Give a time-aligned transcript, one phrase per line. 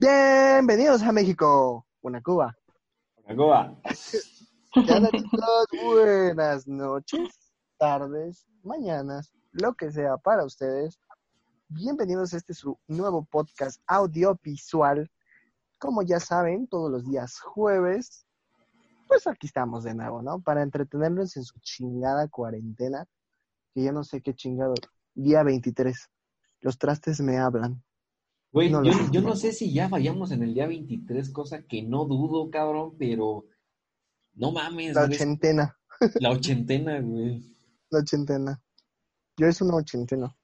[0.00, 2.56] Bienvenidos a México, una Cuba.
[3.22, 3.76] Una Cuba.
[4.72, 5.66] ¿Qué onda, chicos?
[5.84, 10.98] Buenas noches, tardes, mañanas, lo que sea para ustedes.
[11.68, 15.06] Bienvenidos a este su nuevo podcast audiovisual.
[15.78, 18.24] Como ya saben, todos los días jueves,
[19.06, 20.40] pues aquí estamos de nuevo, ¿no?
[20.40, 23.04] Para entretenernos en su chingada cuarentena,
[23.74, 24.72] que yo no sé qué chingado.
[25.12, 26.08] Día 23.
[26.60, 27.84] Los trastes me hablan.
[28.52, 28.82] Güey, No
[29.12, 32.96] yo, no sé si ya vayamos en el día 23, cosa que no dudo, cabrón,
[32.98, 33.44] pero
[34.34, 35.76] no mames, La güey, ochentena.
[36.16, 37.44] la ochentena, güey.
[37.90, 38.60] La ochentena.
[39.36, 40.36] Yo es una ochentena.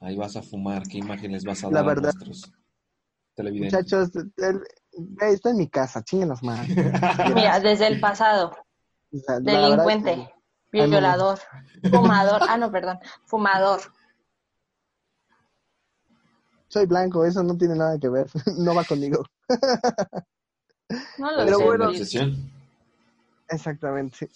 [0.00, 2.10] Ahí vas a fumar, ¿qué imágenes vas a La dar verdad.
[2.10, 2.52] a nuestros
[3.34, 3.72] televidentes?
[3.92, 4.10] Muchachos,
[5.20, 6.68] está en mi casa, chinguenos más.
[7.34, 8.52] Mira, desde el pasado,
[9.10, 10.30] la delincuente,
[10.70, 11.38] que- violador,
[11.90, 13.80] fumador, ah, no, perdón, fumador.
[16.74, 18.26] Soy blanco, eso no tiene nada que ver,
[18.58, 19.24] no va conmigo.
[21.18, 21.92] No lo Pero sé, bueno.
[23.48, 24.28] Exactamente.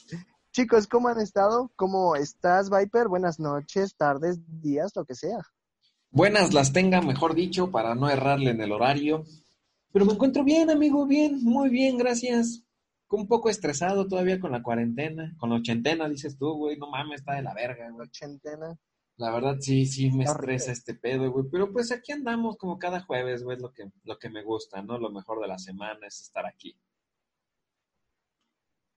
[0.53, 1.73] Chicos, ¿cómo han estado?
[1.75, 3.09] ¿Cómo estás, Viper?
[3.09, 5.41] Buenas noches, tardes, días, lo que sea.
[6.11, 9.25] Buenas las tenga, mejor dicho, para no errarle en el horario.
[9.93, 12.63] Pero me encuentro bien, amigo, bien, muy bien, gracias.
[13.11, 17.21] Un poco estresado todavía con la cuarentena, con la ochentena, dices tú, güey, no mames,
[17.21, 18.07] está de la verga, güey.
[18.07, 18.79] Ochentena.
[19.19, 21.45] La verdad sí, sí me estresa este pedo, güey.
[21.51, 24.81] Pero pues aquí andamos como cada jueves, güey, es lo que, lo que me gusta,
[24.81, 24.97] ¿no?
[24.97, 26.79] Lo mejor de la semana es estar aquí.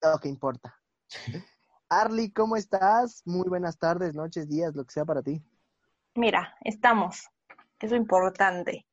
[0.02, 0.74] Lo que importa.
[1.88, 3.22] Arly, ¿cómo estás?
[3.24, 5.42] Muy buenas tardes, noches, días, lo que sea para ti.
[6.14, 7.28] Mira, estamos,
[7.80, 8.86] es lo importante.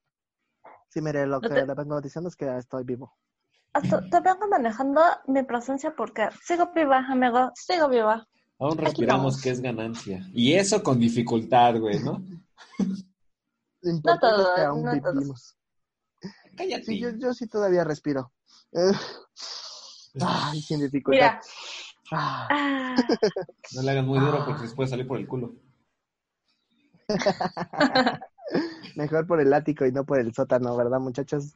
[0.90, 3.16] Sí, mire, lo No que te- le vengo diciendo es que estoy vivo.
[3.74, 8.28] Hasta te vengo manejando mi presencia porque sigo viva, amigo, sigo viva.
[8.60, 10.30] Aún respiramos que es ganancia.
[10.34, 12.24] Y eso con dificultad, güey, ¿no?
[13.82, 15.56] Todos, que aún no todos.
[16.58, 16.84] Cállate.
[16.84, 18.34] Sí, yo, yo sí todavía respiro.
[18.74, 18.92] Eh,
[20.20, 21.18] Ay, sin dificultad.
[21.18, 21.42] Mira,
[22.12, 22.96] Ah, ah,
[23.76, 25.56] No le hagan muy duro porque les puede salir por el culo.
[28.96, 31.56] mejor por el ático y no por el sótano, ¿verdad, muchachos?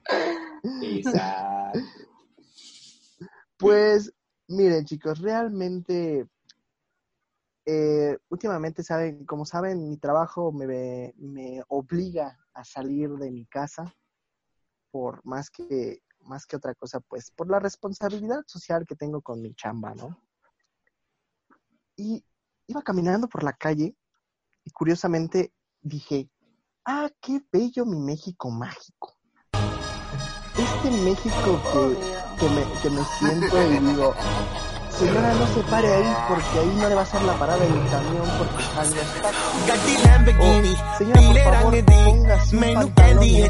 [0.81, 1.79] Exacto.
[3.57, 4.13] Pues,
[4.47, 6.27] miren, chicos, realmente,
[7.65, 13.93] eh, últimamente, saben, como saben, mi trabajo me, me obliga a salir de mi casa
[14.91, 19.41] por más que, más que otra cosa, pues, por la responsabilidad social que tengo con
[19.41, 20.21] mi chamba, ¿no?
[21.95, 22.23] Y
[22.67, 23.95] iba caminando por la calle
[24.63, 26.29] y curiosamente dije,
[26.85, 29.17] ah, qué bello mi México mágico.
[30.55, 34.13] Este México que que me, que me siento y digo,
[34.97, 37.69] señora, no se pare ahí porque ahí no le va a hacer la parada el
[37.89, 38.95] camión porque taxis.
[39.67, 43.49] Gatti Lamborghini, Oh, señora, por favor, póngase un pantalón y ¿en en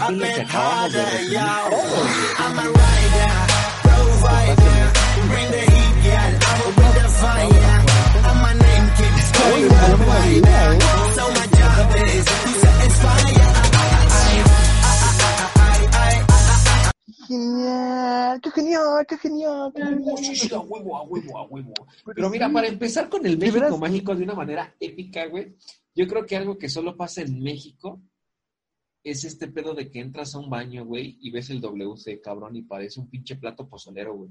[0.00, 1.02] aquí lo que acabamos de
[7.22, 7.76] fire
[8.28, 10.46] And my name keeps going worldwide
[11.16, 13.22] So my job is to satisfy
[17.32, 20.18] Genial, qué genial, qué genial, qué genial.
[20.18, 21.72] Sí, sí, a huevo, a huevo, a huevo.
[22.14, 25.56] Pero mira, para empezar con el ¿De México mágico de una manera épica, güey,
[25.94, 28.02] yo creo que algo que solo pasa en México
[29.02, 32.54] es este pedo de que entras a un baño, güey, y ves el WC, cabrón,
[32.56, 34.30] y parece un pinche plato pozolero, güey.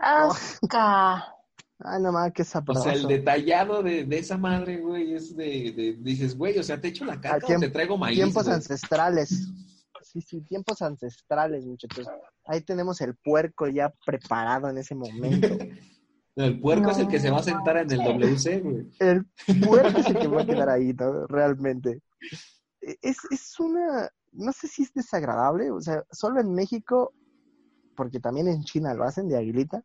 [0.00, 1.32] Asca.
[1.78, 2.82] Ay, no más, qué O sabroso.
[2.82, 6.80] sea, el detallado de, de esa madre, güey, es de, de- dices, güey, o sea,
[6.80, 8.54] te echo la caca Ah, o tiemp- te traigo maíz, Tiempos güey.
[8.56, 9.48] ancestrales.
[10.02, 12.06] Sí, sí, tiempos ancestrales, muchachos.
[12.46, 15.48] Ahí tenemos el puerco ya preparado en ese momento.
[16.36, 18.86] El puerco es el que se va a sentar en el WC, güey.
[18.98, 19.24] El
[19.66, 21.26] puerco es el que va a quedar ahí, ¿no?
[21.28, 22.02] Realmente.
[22.82, 27.14] E- Es, es una, no sé si es desagradable, o sea, solo en México,
[27.96, 29.82] porque también en China lo hacen de aguilita,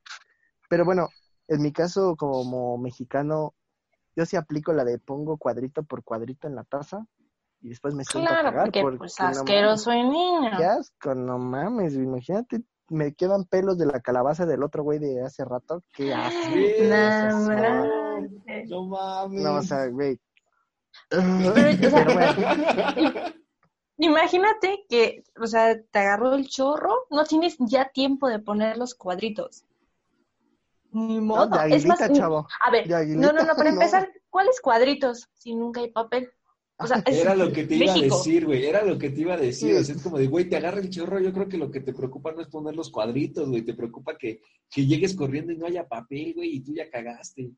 [0.70, 1.10] pero bueno,
[1.48, 3.56] en mi caso como mexicano,
[4.16, 7.08] yo sí aplico la de pongo cuadrito por cuadrito en la taza
[7.62, 8.66] y después me siento a Claro, cagar.
[8.66, 10.52] porque porque pues no mames, asqueroso y niño.
[10.58, 15.24] Qué asco, no mames, imagínate, me quedan pelos de la calabaza del otro güey de
[15.24, 16.54] hace rato, qué asco.
[16.54, 18.20] Sí, No,
[18.68, 19.44] no, mames.
[19.44, 20.20] No, o sea, güey.
[21.10, 22.34] Pero, o sea, Pero bueno,
[23.98, 28.96] Imagínate que, o sea, te agarró el chorro, no tienes ya tiempo de poner los
[28.96, 29.66] cuadritos.
[30.92, 31.48] Ni modo.
[31.48, 32.48] de es más, aguilita, chavo.
[32.66, 33.76] a ver, de aguilita, no, no, no, para no.
[33.76, 36.30] empezar, ¿cuáles cuadritos si nunca hay papel?
[36.78, 38.16] O sea, es Era lo que te iba México.
[38.16, 38.66] a decir, güey.
[38.66, 39.74] Era lo que te iba a decir.
[39.74, 39.78] Sí.
[39.78, 41.20] O sea, es como de, güey, te agarra el chorro.
[41.20, 43.62] Yo creo que lo que te preocupa no es poner los cuadritos, güey.
[43.62, 47.52] Te preocupa que, que llegues corriendo y no haya papel, güey, y tú ya cagaste.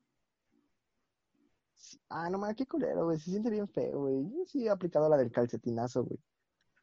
[2.09, 3.19] Ah, no mames, qué culero, güey.
[3.19, 4.23] Se siente bien feo, güey.
[4.23, 6.19] Yo sí he aplicado la del calcetinazo, güey.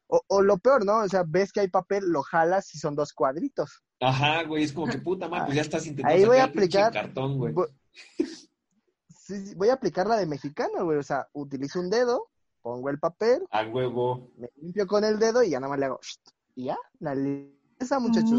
[0.07, 0.99] O, o lo peor, ¿no?
[0.99, 3.81] O sea, ves que hay papel, lo jalas y son dos cuadritos.
[4.01, 4.63] Ajá, güey.
[4.63, 7.53] Es como que puta madre, pues ya estás intentando Ahí voy a aplicar- cartón, güey.
[7.53, 7.69] Vo-
[9.09, 10.97] Sí, sí, voy a aplicar la de mexicano, güey.
[10.97, 12.29] O sea, utilizo un dedo,
[12.61, 14.29] pongo el papel, A huevo.
[14.37, 15.99] me limpio con el dedo y ya nada más le hago.
[16.55, 18.31] Y ya, la limpieza, muchachos,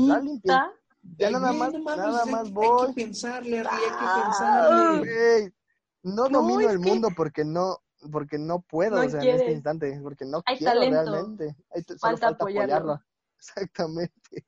[0.45, 0.71] la.
[1.17, 2.87] Ya nada más- nada hay- más Hay voy.
[2.89, 5.55] que pensarle, Harry, hay que Ah, pensarle.
[6.03, 7.79] No No, domino el que- mundo porque no,
[8.11, 11.13] porque no puedo, No o sea, en este instante, porque no Hay quiero talento.
[11.13, 11.57] realmente.
[11.75, 12.75] Hay Falta falta apoyarlo.
[12.75, 13.01] apoyarlo.
[13.39, 14.47] Exactamente.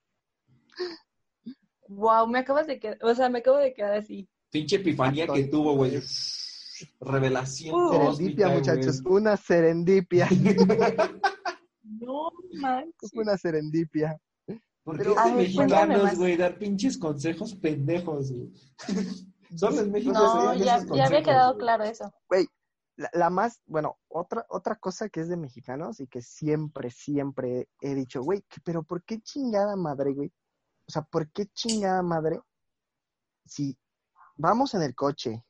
[1.88, 4.28] Wow, me acabas de quedar, o sea, me acabo de quedar así.
[4.50, 6.00] Pinche epifanía que tuvo, güey.
[7.00, 7.74] Revelación.
[7.74, 7.92] Uh.
[7.92, 9.16] Serendipia, muchachos, güey.
[9.22, 10.28] una serendipia.
[12.00, 12.30] No
[12.60, 13.10] manches.
[13.14, 14.18] una serendipia.
[14.82, 16.36] ¿Por Pero- qué A es de ver, cuéntame mexicanos, güey?
[16.36, 18.50] Dar pinches consejos pendejos, güey.
[19.56, 21.60] Solo en México se No, ya, esos ya había quedado güey.
[21.60, 22.12] claro eso.
[22.96, 27.68] La, la más, bueno, otra, otra cosa que es de mexicanos y que siempre, siempre
[27.80, 30.32] he dicho, güey, pero ¿por qué chingada madre, güey?
[30.86, 32.40] O sea, ¿por qué chingada madre
[33.46, 33.76] si
[34.36, 35.44] vamos en el coche,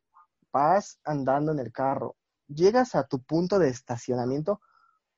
[0.52, 2.16] vas andando en el carro,
[2.48, 4.60] llegas a tu punto de estacionamiento,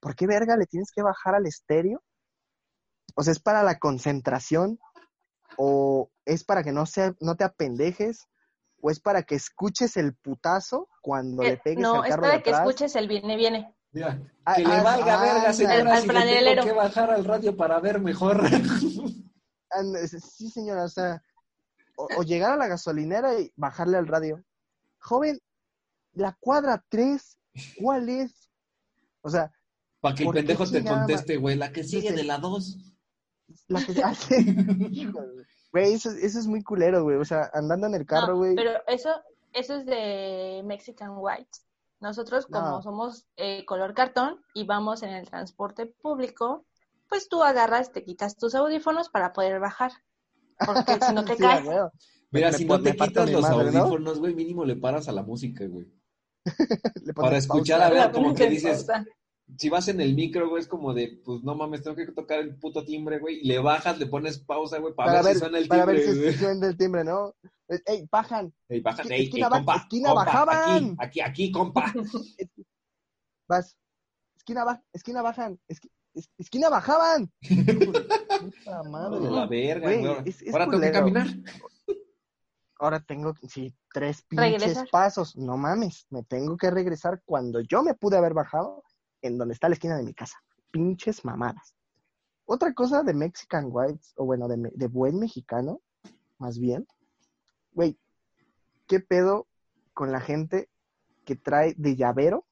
[0.01, 2.03] ¿por qué verga le tienes que bajar al estéreo?
[3.15, 4.79] O sea, ¿es para la concentración?
[5.57, 8.29] ¿O es para que no, sea, no te apendejes?
[8.81, 12.23] ¿O es para que escuches el putazo cuando le Eh, pegues no, al es carro
[12.23, 12.69] para de que atrás?
[12.69, 13.75] escuches el viene, viene.
[13.93, 16.73] Mira, Ah, que le ah, valga ah, verga, al- señora, al si le tengo que
[16.73, 18.43] bajar al radio para ver mejor.
[19.71, 21.21] Ah, no, es- Sí, señora, o sea,
[21.97, 24.45] o, o llegar a la gasolinera y bajarle al radio.
[25.01, 25.39] Joven,
[26.13, 27.39] la cuadra 3,
[27.81, 28.51] ¿cuál es?
[29.23, 29.51] O sea,
[30.01, 32.39] Para que el ¿Por qué pendejo te conteste, güey, la que sigue Dice- de la
[32.39, 32.79] 2.
[33.69, 34.37] la que hace.
[35.81, 37.17] Güey, eso, eso es muy culero, güey.
[37.19, 38.55] O sea, andando en el carro, No, güey.
[38.55, 39.11] pero eso,
[39.53, 41.59] eso es de Mexican White.
[42.01, 42.83] Nosotros, como No.
[42.83, 46.65] somos eh, color cartón y vamos en el transporte público,
[47.09, 49.93] pues tú agarras, te quitas tus audífonos para poder bajar.
[50.65, 51.65] Porque si no te Sí, caes.
[52.31, 53.81] Mira, Me- si me- no te quitas los madre, ¿no?
[53.81, 55.87] audífonos, güey, mínimo le paras a la música, güey.
[57.15, 58.03] Para escuchar pausa.
[58.03, 59.05] a ver, como que dices, pausa.
[59.57, 62.41] Si vas en el micro, güey, es como de, pues no mames, tengo que tocar
[62.41, 65.39] el puto timbre, güey, y le bajas, le pones pausa, güey, para, Para ver, si
[65.41, 67.35] suena el para ver timbre, si suena el timbre, ¿no?
[67.69, 68.53] ¡Ey, bajan!
[68.69, 70.97] Ey, bajan, Esquina- ey, ey, esquina ba- compa, esquina compa, bajaban.
[70.99, 71.93] Aquí, aquí, aquí, compa.
[73.49, 73.77] Vas.
[74.37, 75.59] Esquina, ba esquina bajan.
[75.69, 77.33] Esqui- es- esquina bajaban.
[77.41, 79.21] Puta madre.
[79.21, 80.09] De la verga, Güey, güey.
[80.11, 81.27] Ahora, es- es ahora tengo que caminar.
[82.79, 84.89] Ahora tengo, sí, tres pinches Regresar.
[84.91, 85.37] pasos.
[85.37, 88.83] No mames, me tengo que regresar cuando yo me pude haber bajado
[89.27, 90.37] en donde está la esquina de mi casa.
[90.71, 91.75] Pinches mamadas.
[92.45, 95.81] Otra cosa de Mexican Whites, o bueno, de, de buen mexicano,
[96.39, 96.87] más bien.
[97.73, 97.99] Güey,
[98.87, 99.49] ¿qué pedo
[99.93, 100.69] con la gente
[101.25, 102.47] que trae de llavero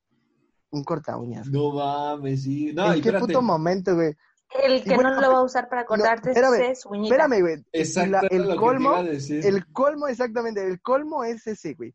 [0.71, 1.49] un corta uñas?
[1.49, 2.73] No mames, sí.
[2.73, 3.27] No, ¿En qué espérate.
[3.27, 4.15] puto momento, güey?
[4.63, 7.15] El que bueno, no lo va a usar para cortarte espérame, su uñita.
[7.15, 7.65] Espérame, güey.
[7.73, 9.47] Exacto, La- el lo que te colmo, iba a decir.
[9.47, 11.95] El colmo, exactamente, el colmo es ese, güey.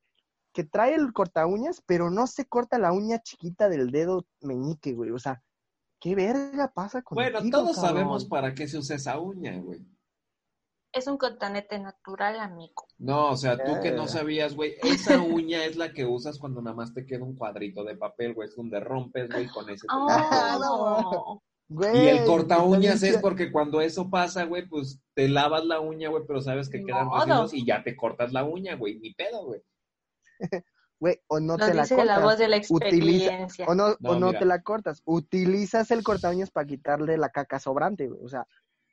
[0.59, 4.91] Que trae el corta uñas, pero no se corta la uña chiquita del dedo meñique,
[4.91, 5.09] güey.
[5.11, 5.41] O sea,
[6.01, 9.79] ¿qué verga pasa con Bueno, todos sabemos para qué se usa esa uña, güey.
[10.91, 12.87] Es un cotonete natural, amigo.
[12.97, 14.07] No, o sea, tú que no Eh.
[14.09, 17.85] sabías, güey, esa uña es la que usas cuando nada más te queda un cuadrito
[17.85, 19.87] de papel, güey, es donde rompes, güey, con ese.
[19.87, 20.59] te Ah.
[20.61, 25.63] Oh, Güey, Y el corta uñas es porque cuando eso pasa, güey, pues te lavas
[25.63, 27.19] la uña, güey, pero sabes que quedan Modo.
[27.23, 29.61] residuos y ya te cortas la uña, güey, ni pedo, güey.
[30.99, 32.17] Güey, o no te la dice cortas.
[32.17, 33.65] la voz de la Utiliza- experiencia.
[33.67, 35.01] O no, No, o no te la cortas.
[35.05, 38.19] Utilizas el corta uñas para quitarle la caca sobrante, güey.
[38.21, 38.45] O sea,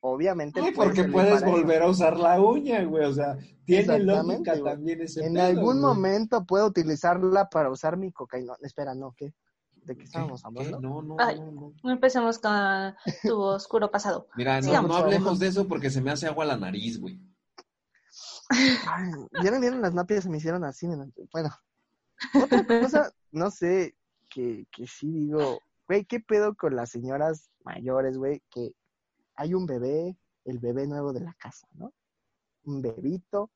[0.02, 0.60] obviamente.
[0.76, 1.50] Porque puedes eso.
[1.50, 4.62] volver a usar la uña, güey, o sea, tiene lógica güey.
[4.72, 5.94] también ese En pedo, algún güey.
[5.94, 8.52] momento puedo utilizarla para usar mi cocaína.
[8.62, 9.34] Espera, no, ¿qué?
[9.74, 10.80] ¿De qué estábamos hablando?
[10.80, 11.40] No, no, Ay.
[11.40, 14.28] no, empecemos con tu oscuro pasado.
[14.36, 17.20] Mira, no, no hablemos de eso porque se me hace agua la nariz, güey.
[18.48, 19.10] Ay,
[19.42, 20.86] ya no vieron las napias, se me hicieron así.
[21.32, 21.50] Bueno,
[22.34, 23.96] otra cosa, no sé,
[24.28, 28.42] que, que sí digo, Güey, ¿qué pedo con las señoras mayores, güey?
[28.50, 28.74] Que
[29.36, 31.92] hay un bebé, el bebé nuevo de la casa, ¿no?
[32.64, 33.50] Un bebito.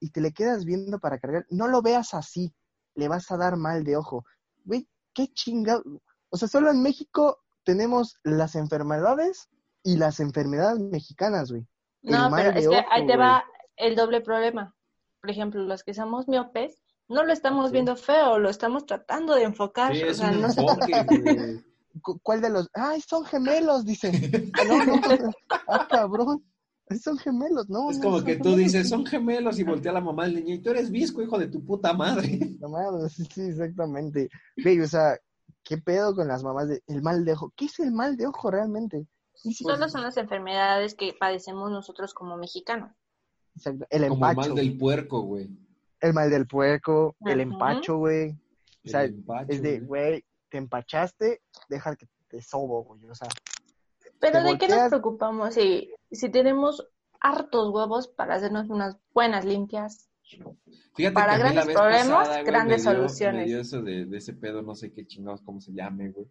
[0.00, 1.44] Y te le quedas viendo para cargar.
[1.50, 2.54] No lo veas así.
[2.94, 4.24] Le vas a dar mal de ojo.
[4.64, 5.82] Güey, qué chingado.
[6.30, 9.48] O sea, solo en México tenemos las enfermedades
[9.82, 11.66] y las enfermedades mexicanas, güey.
[12.02, 13.18] No, pero es que ojo, ahí te güey.
[13.18, 13.44] va
[13.78, 14.74] el doble problema.
[15.20, 17.72] Por ejemplo, los que somos miopes, no lo estamos Sí.
[17.72, 19.94] viendo feo, lo estamos tratando de enfocar.
[19.94, 20.92] Sí, o sea, no- enfoque,
[22.22, 22.68] ¿Cuál de los?
[22.74, 23.84] ¡Ay, son gemelos!
[23.84, 24.14] Dicen.
[24.54, 25.00] Ah, no, no.
[25.66, 26.44] Ah, cabrón.
[27.02, 27.90] Son gemelos, ¿no?
[27.90, 28.58] Es no, como que tú gemelos.
[28.72, 31.48] dices, son gemelos y voltea la mamá del niño y tú eres visco, hijo de
[31.48, 32.28] tu puta madre.
[33.10, 34.30] Sí, sí, exactamente.
[34.56, 35.18] Güey, o sea,
[35.64, 37.52] ¿qué pedo con las mamás de el mal de ojo?
[37.56, 39.06] ¿Qué es el mal de ojo realmente?
[39.34, 42.92] Solo son las enfermedades que padecemos nosotros como mexicanos.
[43.58, 44.48] Exacto, El Como empacho.
[44.48, 45.48] mal del puerco, güey.
[46.00, 48.30] El mal del puerco, el empacho, güey.
[48.30, 48.34] O
[48.84, 50.24] El sea, empacho, es de, güey.
[50.48, 53.04] te empachaste, deja que te sobo, güey.
[53.08, 53.28] O sea,
[54.20, 56.88] Pero ¿de qué nos preocupamos si, si tenemos
[57.20, 60.08] hartos huevos para hacernos unas buenas limpias?
[60.94, 63.40] Fíjate para que grandes problemas, pasada, grandes me dio- soluciones.
[63.42, 66.26] Me dio eso de, de ese pedo, no sé qué chingados, cómo se llame, güey.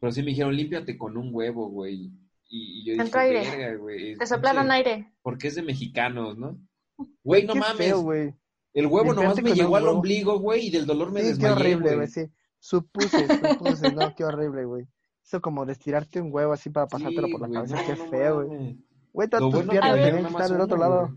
[0.00, 2.10] Pero sí me dijeron, límpiate con un huevo, güey.
[2.48, 3.40] Y, y yo dije, aire.
[3.40, 4.16] verga, güey.
[4.16, 5.12] Te soplaron aire.
[5.22, 6.58] Porque es de mexicanos, ¿no?
[7.24, 7.76] Güey, no qué mames.
[7.76, 8.34] feo, güey.
[8.74, 11.32] el huevo nomás Limpiarte me llegó al ombligo, güey, y del dolor me Sí, qué
[11.48, 12.06] desmayé, horrible, güey.
[12.08, 12.26] sí.
[12.60, 14.86] Supuse, supuse, no, qué horrible, güey.
[15.24, 17.86] Eso como de estirarte un huevo así para pasártelo Sí, por la güey, cabeza, no,
[17.86, 18.78] qué no feo, güey.
[19.12, 21.16] Güey, todas tus bueno piernas nada que estar del otro lado.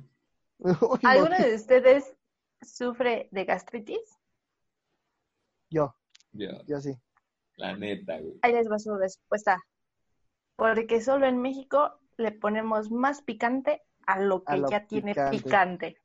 [1.03, 2.15] ¿Alguno de ustedes
[2.61, 4.17] sufre de gastritis?
[5.69, 5.93] Yo,
[6.31, 6.93] Ya, yo sí.
[7.57, 8.39] la neta, güey.
[8.41, 9.61] Ahí les va su respuesta.
[10.57, 15.15] Porque solo en México le ponemos más picante a lo que A lo ya tiene
[15.31, 16.01] picante.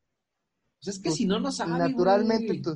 [0.80, 2.74] Pues es que Tú- si no, no sabe, Naturalmente tú.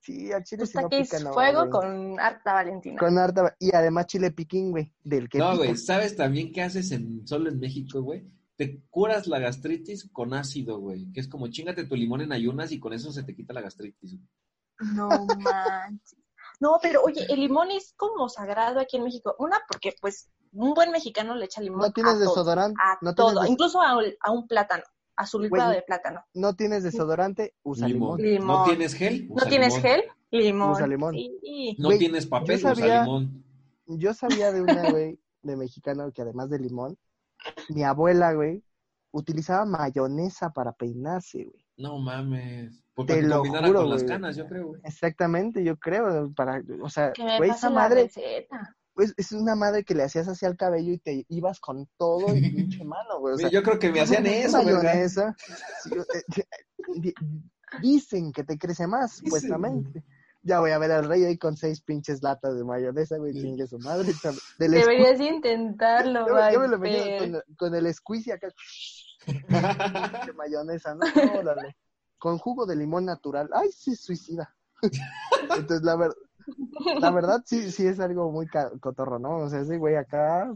[0.00, 1.70] Sí, al chile Tú si no pica, no, fuego güey.
[1.70, 2.98] con harta Valentina.
[2.98, 3.54] Con harta...
[3.60, 5.56] Y además chile piquín, güey, del que No, pica.
[5.64, 8.24] güey, ¿sabes también qué haces en, solo en México, güey?
[8.56, 11.12] Te curas la gastritis con ácido, güey.
[11.12, 13.60] Que es como chingate tu limón en ayunas y con eso se te quita la
[13.60, 14.16] gastritis.
[14.16, 14.94] güey.
[14.96, 15.08] No
[15.38, 16.18] manches.
[16.62, 19.34] No, pero oye, el limón es como sagrado aquí en México.
[19.38, 22.98] Una, porque pues un buen mexicano le echa limón No tienes a todo, desodorante, a
[23.02, 24.84] no tienes, todo, des- incluso a, un- a un plátano,
[25.16, 26.20] a su licuado de plátano.
[26.34, 28.20] no tienes desodorante, usa limón.
[28.22, 28.46] Limón.
[28.46, 29.26] ¿No tienes gel?
[29.28, 29.82] ¿No Usa tienes limón.
[29.90, 30.02] gel?
[30.30, 30.70] Limón.
[30.72, 31.14] Usa limón.
[31.14, 31.76] Sí.
[31.78, 32.60] ¿No tienes papel?
[32.60, 33.44] yo sabía- Usa limón.
[33.86, 36.96] Yo sabía de una, güey, de mexicano que además de limón,
[37.70, 38.62] mi abuela, güey,
[39.10, 41.66] utilizaba mayonesa para peinarse, güey.
[41.76, 42.81] No mames.
[42.94, 44.08] Porque Te lo combinara juro, con las güey.
[44.14, 44.80] canas, yo creo, güey.
[44.84, 48.76] Exactamente, yo creo, para, o sea, güey, esa madre, receta.
[48.94, 52.36] pues, es una madre que le hacías así al cabello y te ibas con todo
[52.36, 52.40] y
[52.78, 54.74] pinche mano, güey, o sea, Güey, yo creo que me hacían eso, güey.
[54.74, 55.34] mayonesa,
[56.36, 56.44] eh,
[57.00, 57.14] di-
[57.80, 60.04] dicen que te crece más, Dicen, supuestamente.
[60.44, 63.42] Ya voy a ver al rey ahí con seis pinches latas de mayonesa, güey, Sí.
[63.42, 64.12] chingue su madre.
[64.58, 68.48] Del Deberías intentarlo, Yo, yo me lo venía con, con el squeezy acá
[70.26, 71.06] de mayonesa, ¿no?
[71.38, 71.76] Órale.
[72.22, 73.50] Con jugo de limón natural.
[73.52, 74.54] Ay, sí, suicida.
[75.56, 76.14] Entonces, la, ver-
[77.00, 78.46] la verdad, sí, sí es algo muy
[78.80, 79.38] cotorro, ¿no?
[79.38, 80.54] O sea, ese güey acá.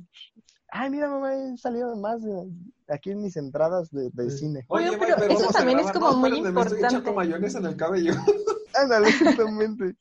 [0.68, 2.48] Ay, mira, mamá, he salido más de-
[2.86, 4.64] aquí en mis entradas de, de cine.
[4.68, 7.16] Oye, pero eso también es como No, muy espérate, me estoy echando importante.
[7.16, 8.12] mayonesa en el cabello.
[8.80, 9.96] Ándale, exactamente.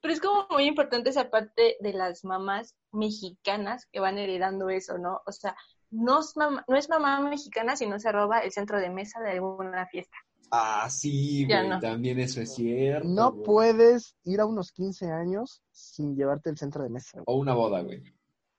[0.00, 4.96] Pero es como muy importante esa parte de las mamás mexicanas que van heredando eso,
[4.96, 5.20] ¿no?
[5.26, 5.54] O sea,
[5.90, 9.20] no es mamá, no es mamá mexicana si no se roba el centro de mesa
[9.20, 10.16] de alguna fiesta.
[10.50, 11.78] Ah, sí, güey, no.
[11.80, 13.06] también eso es cierto.
[13.08, 13.44] No güey.
[13.44, 17.24] puedes ir a unos 15 años sin llevarte el centro de mesa, güey.
[17.26, 18.02] O una boda, güey.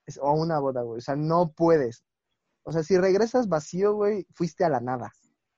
[0.06, 0.98] Es- o una boda, güey.
[0.98, 2.04] O sea, no puedes.
[2.62, 5.12] O sea, si regresas vacío, güey, fuiste a la nada.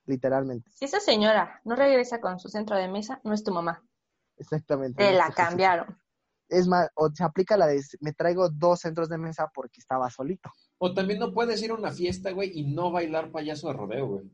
[0.07, 0.71] Literalmente.
[0.75, 3.85] Si esa señora no regresa con su centro de mesa, no es tu mamá.
[4.37, 5.03] Exactamente.
[5.05, 5.97] Te la cambiaron.
[6.49, 10.11] Es más, o se aplica la de me traigo dos centros de mesa porque estaba
[10.11, 10.51] solito.
[10.79, 14.07] O también no puedes ir a una fiesta, güey, y no bailar payaso de rodeo,
[14.09, 14.31] güey.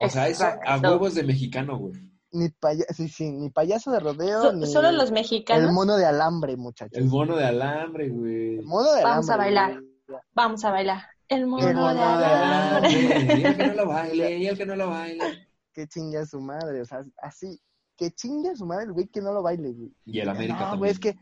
[0.00, 1.94] O sea, eso a huevos de mexicano, güey.
[2.30, 5.96] Ni, paya sí, sí, ni payaso de rodeo, So- ni solo los el mexicanos mono
[5.96, 6.96] de alambre, muchachos.
[6.98, 8.58] El mono de alambre, güey.
[8.58, 9.54] El mono de Vamos a alambre.
[9.54, 9.80] bailar.
[10.06, 10.20] güey.
[10.34, 11.02] vamos a bailar.
[11.28, 12.90] El mono, El mono de de alambre.
[13.40, 15.48] Y el que no lo baile, y el que no lo baile.
[15.72, 17.60] Que chingue a su madre, o sea, así.
[17.96, 19.92] Que chingue a su madre el güey que no lo baile, güey.
[20.04, 20.78] Y el América No, también.
[20.78, 21.16] güey, es que,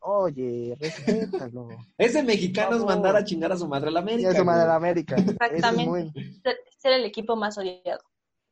[0.00, 1.68] oye, respétalo.
[1.98, 4.30] Es de mexicanos mandar a chingar a su madre a la Y América.
[4.30, 4.68] a su madre güey.
[4.68, 5.14] la América.
[5.16, 5.88] Eso es Exactamente.
[5.90, 6.40] muy-
[6.82, 8.00] Ser, el equipo más odiado.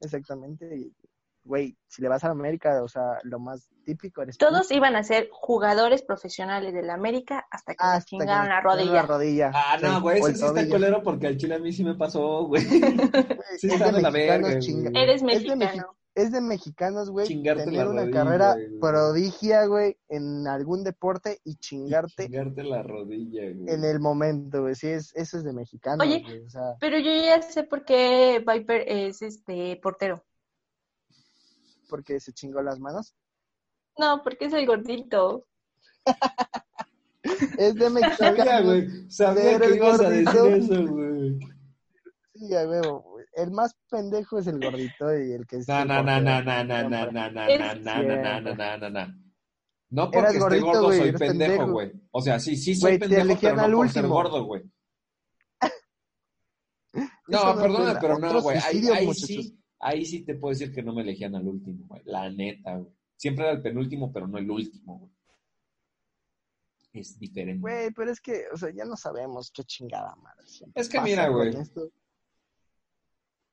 [0.01, 0.93] Exactamente.
[1.43, 4.47] Güey, si le vas a la América, o sea, lo más típico eres tú.
[4.47, 8.49] Todos iban a ser jugadores profesionales de la América hasta que Hasta que chingaron me
[8.51, 8.93] la rodilla.
[8.93, 9.51] La rodilla.
[9.55, 11.95] Ah, no, Sí, güey, el sí está culero porque al chile a mí sí me
[11.95, 12.63] pasó, güey.
[13.59, 14.49] Sí es está de la verga.
[14.49, 15.97] Eres Es de mexicano.
[16.15, 18.79] Es de mexicanos, güey, Chingarte tener la una rodilla, carrera güey.
[18.81, 23.75] prodigia, güey, en algún deporte y chingarte Chingarte la rodilla, güey.
[23.75, 24.75] en el momento, güey.
[24.75, 26.45] Sí, es, eso es de mexicanos, Oye, güey.
[26.45, 30.23] O sea, Pero yo ya sé por qué Viper es este portero.
[31.89, 33.15] porque se chingó las manos.
[33.99, 35.45] No, porque es el gordito.
[37.59, 38.65] Es de Sabía, mexicanos.
[38.65, 39.11] güey.
[39.11, 40.75] Sabía que ibas a decir gordito.
[40.75, 41.39] eso, güey.
[42.35, 43.10] Sí, a huevo, güey.
[43.33, 45.69] El más pendejo es el gordito y el que es.
[45.69, 48.55] No, el no, no, no, no, no, no, no, no, no, no, no, no, no,
[48.55, 49.31] no, no, no.
[49.91, 51.93] No porque Eras esté gordito, gordo güey, soy pendejo, güey.
[52.13, 54.15] O sea, sí, sí soy te pendejo, pero al no por ser último.
[54.15, 54.63] gordo, güey.
[57.27, 58.01] No, no perdóname, cuenta.
[58.01, 58.59] pero no, güey.
[58.59, 62.03] Ahí, ahí sí, ahí sí te puedo decir que no me elegían al último, güey.
[62.05, 62.93] La neta, güey.
[63.17, 65.13] Siempre era el penúltimo, pero no el último, güey.
[66.93, 67.61] Es diferente.
[67.61, 70.45] Güey, pero es que, o sea, ya no sabemos qué chingada madre.
[70.75, 71.53] Es que pasa mira, güey.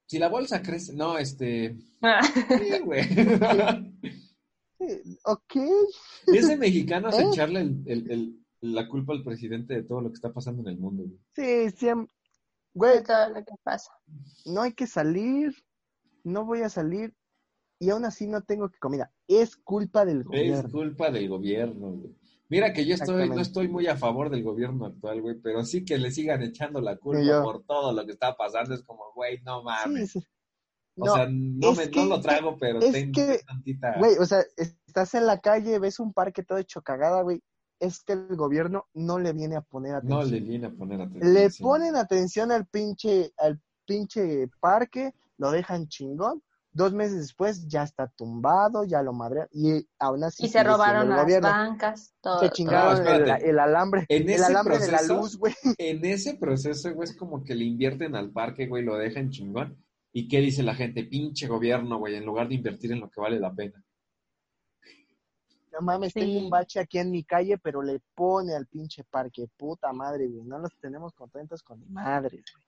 [0.07, 3.03] Si la bolsa crece, no, este, Ah, sí, güey.
[4.79, 5.55] Sí, ok.
[6.27, 7.25] es de mexicanos ¿Eh?
[7.31, 10.67] echarle el- el- el- la culpa al presidente de todo lo que está pasando en
[10.67, 11.19] el mundo, güey.
[11.35, 12.13] Sí, siempre.
[12.13, 13.91] de Güey, todo lo que pasa.
[14.45, 15.55] no hay que salir.
[16.23, 17.15] No voy a salir.
[17.79, 19.11] Y aún así no tengo que comida.
[19.27, 20.69] Es culpa del Es gobierno.
[20.71, 22.15] culpa del gobierno, güey.
[22.49, 25.83] Mira que yo estoy, no estoy muy a favor del gobierno actual, güey, pero sí
[25.83, 28.73] que le sigan echando la culpa por todo lo que está pasando.
[28.73, 30.11] Es como, güey, no mames.
[30.11, 30.19] sí.
[30.99, 33.95] O No, sea, no, me, que- no lo trago, pero es ten, que, tantita.
[33.99, 37.41] Güey, o sea, estás en la calle, ves un parque todo hecho cagada, güey.
[37.79, 40.19] Es que el gobierno no le viene a poner atención.
[40.19, 41.33] no le viene a poner atención.
[41.33, 46.41] Le ponen atención al pinche, al pinche parque, lo dejan chingón.
[46.77, 49.47] Dos meses después ya está tumbado, ya lo madrean.
[49.51, 50.45] Y aún así.
[50.45, 51.49] Y se robaron las gobierno.
[51.49, 52.39] bancas, todo.
[52.39, 55.55] Se chingaron No, el, alambre, En el ese alambre de la proceso- luz, güey.
[55.79, 59.83] En ese proceso, güey, es como que le invierten al parque, güey, lo dejan chingón.
[60.13, 61.03] ¿Y qué dice la gente?
[61.03, 63.83] Pinche gobierno, güey, en lugar de invertir en lo que vale la pena.
[65.71, 66.19] No mames, Sí.
[66.19, 69.47] tengo un bache aquí en mi calle, pero le pone al pinche parque.
[69.57, 70.43] Puta madre, güey.
[70.45, 72.65] No los tenemos contentos con mi madre, güey.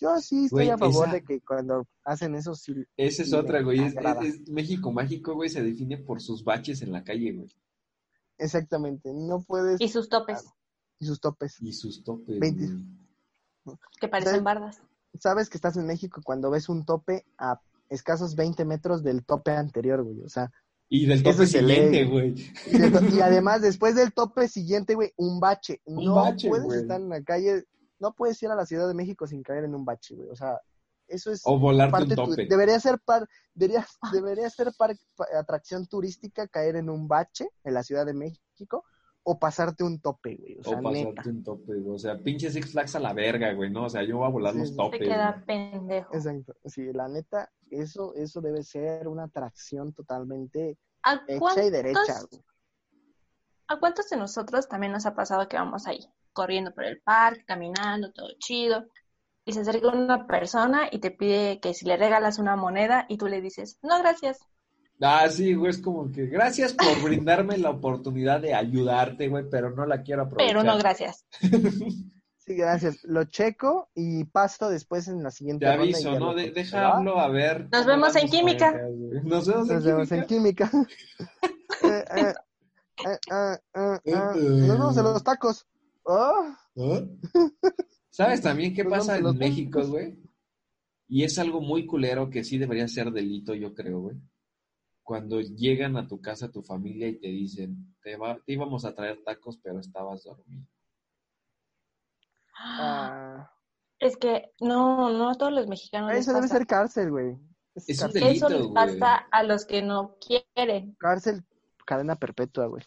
[0.00, 2.72] Yo sí estoy Güey, a favor esa- de que cuando hacen eso sí.
[2.96, 3.80] Esa es Sí, otra, güey.
[3.82, 4.22] Es, agrada.
[4.22, 7.48] es- es México mágico, güey, se define por sus baches en la calle, güey.
[8.38, 9.12] Exactamente.
[9.12, 9.80] No puedes.
[9.80, 10.44] Y sus topes,
[11.00, 11.56] Y sus topes.
[11.60, 12.66] Y sus topes, Veinte.
[12.66, 13.78] güey.
[14.00, 14.44] que parecen ¿Sabes?
[14.44, 14.82] bardas.
[15.20, 19.50] Sabes que estás en México cuando ves un tope a escasos 20 metros del tope
[19.50, 20.22] anterior, güey.
[20.22, 20.50] O sea,
[20.88, 22.34] Y del tope siguiente, güey.
[22.66, 25.82] y, de to- y además después del tope siguiente, güey, un bache.
[25.84, 26.80] Un no bache, puedes güey.
[26.80, 27.64] estar en la calle,
[27.98, 30.28] no puedes ir a la Ciudad de México sin caer en un bache, güey.
[30.28, 30.60] O sea,
[31.06, 32.46] eso es O volarte parte un tu- tope.
[32.46, 37.74] debería ser par, debería, debería ser par- pa- atracción turística caer en un bache en
[37.74, 38.84] la Ciudad de México
[39.24, 40.56] o pasarte un tope, güey.
[40.58, 41.22] O pasarte neta.
[41.26, 41.96] un tope, güey.
[41.96, 43.84] O sea, pinche Six Flags a la verga, güey, ¿no?
[43.84, 44.74] O sea, yo voy a volar Sí, los sí.
[44.74, 45.00] Se topes.
[45.00, 45.44] queda güey.
[45.46, 46.14] pendejo.
[46.14, 46.54] Exacto.
[46.64, 52.20] Sí, la neta, eso, eso debe ser una atracción totalmente ¿A hecha y derecha.
[52.30, 52.42] güey.
[53.68, 56.00] ¿A cuántos de nosotros también nos ha pasado que vamos ahí,
[56.32, 58.84] corriendo por el parque, caminando, todo chido?
[59.44, 63.16] Y se acerca una persona y te pide que si le regalas una moneda y
[63.16, 64.38] tú le dices, no, gracias.
[65.00, 69.70] Ah, sí, güey, es como que gracias por brindarme la oportunidad de ayudarte, güey, pero
[69.70, 70.48] no la quiero aprovechar.
[70.56, 71.24] Pero no, gracias.
[72.38, 73.04] Sí, gracias.
[73.04, 76.34] Lo checo y paso después en la siguiente Te ronda y aviso, ¿no?
[76.34, 77.68] De- deja hablo a ver.
[77.70, 78.72] Nos vemos en química.
[79.22, 80.70] Nos vemos en Nos vemos en química.
[80.70, 80.88] química.
[81.84, 82.32] Eh, eh,
[83.06, 84.12] eh, eh, eh, eh.
[84.14, 85.66] Nos vemos en los tacos.
[86.10, 87.04] Oh, ¿Ah?
[88.08, 90.18] ¿Sabes también qué Nos pasa en México, güey?
[91.06, 94.16] Y es algo muy culero que sí debería ser delito, yo creo, güey.
[95.02, 98.94] Cuando llegan a tu casa tu familia y te dicen, te, va- te íbamos a
[98.94, 100.66] traer tacos, pero estabas dormido.
[102.58, 103.50] ah,
[103.98, 106.56] Es que no, no a todos los mexicanos les eso debe pasa.
[106.58, 107.36] ser cárcel, güey.
[107.74, 108.22] Es Es un cárcel.
[108.22, 110.94] delito, Eso les pasa a los que no quieren.
[110.98, 111.44] Cárcel,
[111.86, 112.82] cadena perpetua, güey.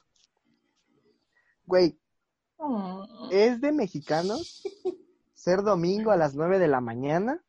[1.65, 2.00] Güey.
[3.31, 4.63] es de mexicanos
[5.33, 7.43] ser domingo a las 9 de la mañana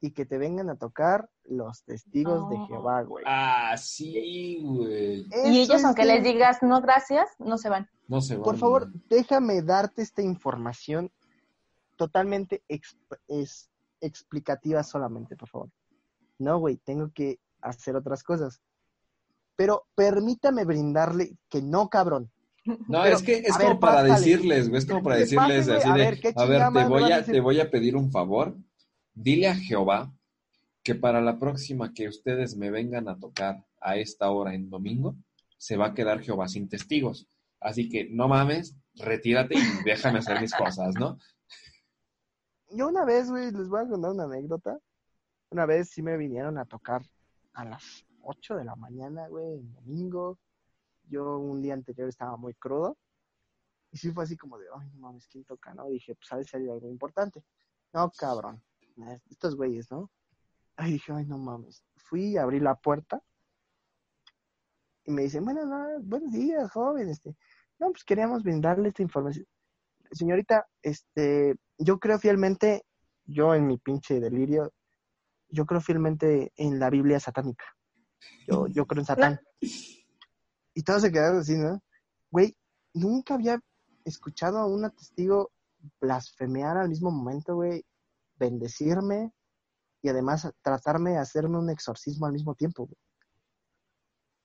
[0.00, 2.58] y que te vengan a tocar los testigos de.
[2.66, 3.24] Jehová, güey.
[3.26, 5.26] Ah, sí, güey.
[5.46, 7.88] Y ellos, aunque de- les digas no gracias, no se van.
[8.08, 8.42] No se van.
[8.44, 9.02] Por favor, güey.
[9.08, 11.10] déjame darte esta información
[11.96, 15.70] totalmente exp- es- explicativa solamente, por favor.
[16.38, 18.60] No, güey, tengo que hacer otras cosas.
[19.56, 22.30] Pero permítame brindarle que no, cabrón.
[22.66, 24.14] No, Pero, es que es como ver, para pásale.
[24.14, 27.12] decirles, güey, es como para decirles así a de, ver, ¿qué a ver, te voy
[27.12, 28.56] a te voy a pedir un favor.
[29.14, 30.12] Dile a Jehová
[30.82, 35.16] que para la próxima que ustedes me vengan a tocar a esta hora en domingo,
[35.58, 37.28] se va a quedar Jehová sin testigos.
[37.60, 41.18] Así que no mames, retírate y déjame hacer mis cosas, ¿no?
[42.70, 44.78] Yo una vez, güey, les voy a contar una anécdota.
[45.50, 47.02] Una vez sí me vinieron a tocar
[47.54, 50.38] a las 8 de la mañana, güey, en domingo.
[51.06, 52.98] Yo un día anterior estaba muy crudo.
[53.92, 55.72] Y sí fue así como de, ay, no mames, ¿quién toca?
[55.74, 55.88] ¿No?
[55.88, 57.44] Dije, pues a ver si hay algo importante.
[57.92, 58.62] No, cabrón.
[59.30, 60.10] Estos güeyes, ¿no?
[60.76, 61.84] Ay, dije, ay, no mames.
[61.96, 63.22] Fui, abrí la puerta.
[65.04, 67.08] Y me dicen, bueno, no, buenos días, joven.
[67.08, 67.36] Este,
[67.78, 69.46] no, pues queríamos brindarle esta información.
[70.10, 72.84] Señorita, este, yo creo fielmente,
[73.24, 74.72] yo en mi pinche delirio,
[75.48, 77.64] yo creo fielmente en la Biblia satánica.
[78.46, 79.40] Yo, yo creo en Satán.
[80.76, 81.82] Y todos se quedaron así, ¿no?
[82.30, 82.54] Güey,
[82.92, 83.58] nunca había
[84.04, 85.50] escuchado a una testigo
[86.02, 87.82] blasfemear al mismo momento, güey,
[88.34, 89.32] bendecirme
[90.02, 92.98] y además tratarme de hacerme un exorcismo al mismo tiempo, güey.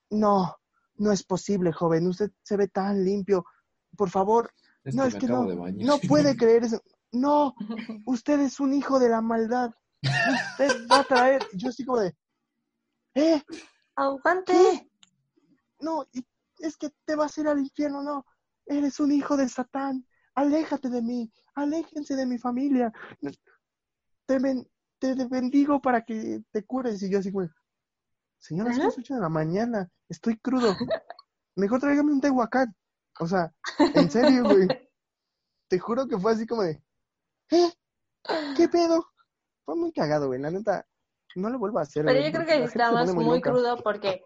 [0.08, 0.56] No,
[0.96, 2.06] no es posible, joven.
[2.06, 3.44] Usted se ve tan limpio.
[3.94, 4.50] Por favor,
[4.84, 6.80] Es no, que es que no, no puede creer eso.
[7.12, 7.54] No,
[8.06, 9.70] usted es un hijo de la maldad.
[10.02, 11.46] Usted va a traer.
[11.52, 12.16] Yo así como de,
[13.16, 13.42] ¿eh?
[13.96, 14.54] Aguante.
[14.54, 14.91] ¿Qué?
[15.82, 16.24] No, y
[16.58, 18.24] es que te vas a ir al infierno, no.
[18.66, 20.06] Eres un hijo de Satán.
[20.34, 21.30] Aléjate de mí.
[21.54, 22.92] Aléjense de mi familia.
[24.26, 24.66] Te, ben-
[24.98, 27.02] te bendigo para que te cures.
[27.02, 27.48] Y yo así, güey.
[28.38, 29.90] Señora, son las 8 de la mañana.
[30.08, 30.74] Estoy crudo.
[31.56, 32.74] Mejor tráigame un tehuacán.
[33.20, 34.68] O sea, en serio, güey.
[35.68, 36.82] Te juro que fue así como de,
[37.50, 37.72] ¿eh?
[38.56, 39.06] ¿Qué pedo?
[39.64, 40.40] Fue muy cagado, güey.
[40.40, 40.86] La neta,
[41.36, 42.04] no lo vuelvo a hacer.
[42.04, 43.50] Pero güey, yo creo que pone muy loca.
[43.50, 44.22] crudo porque,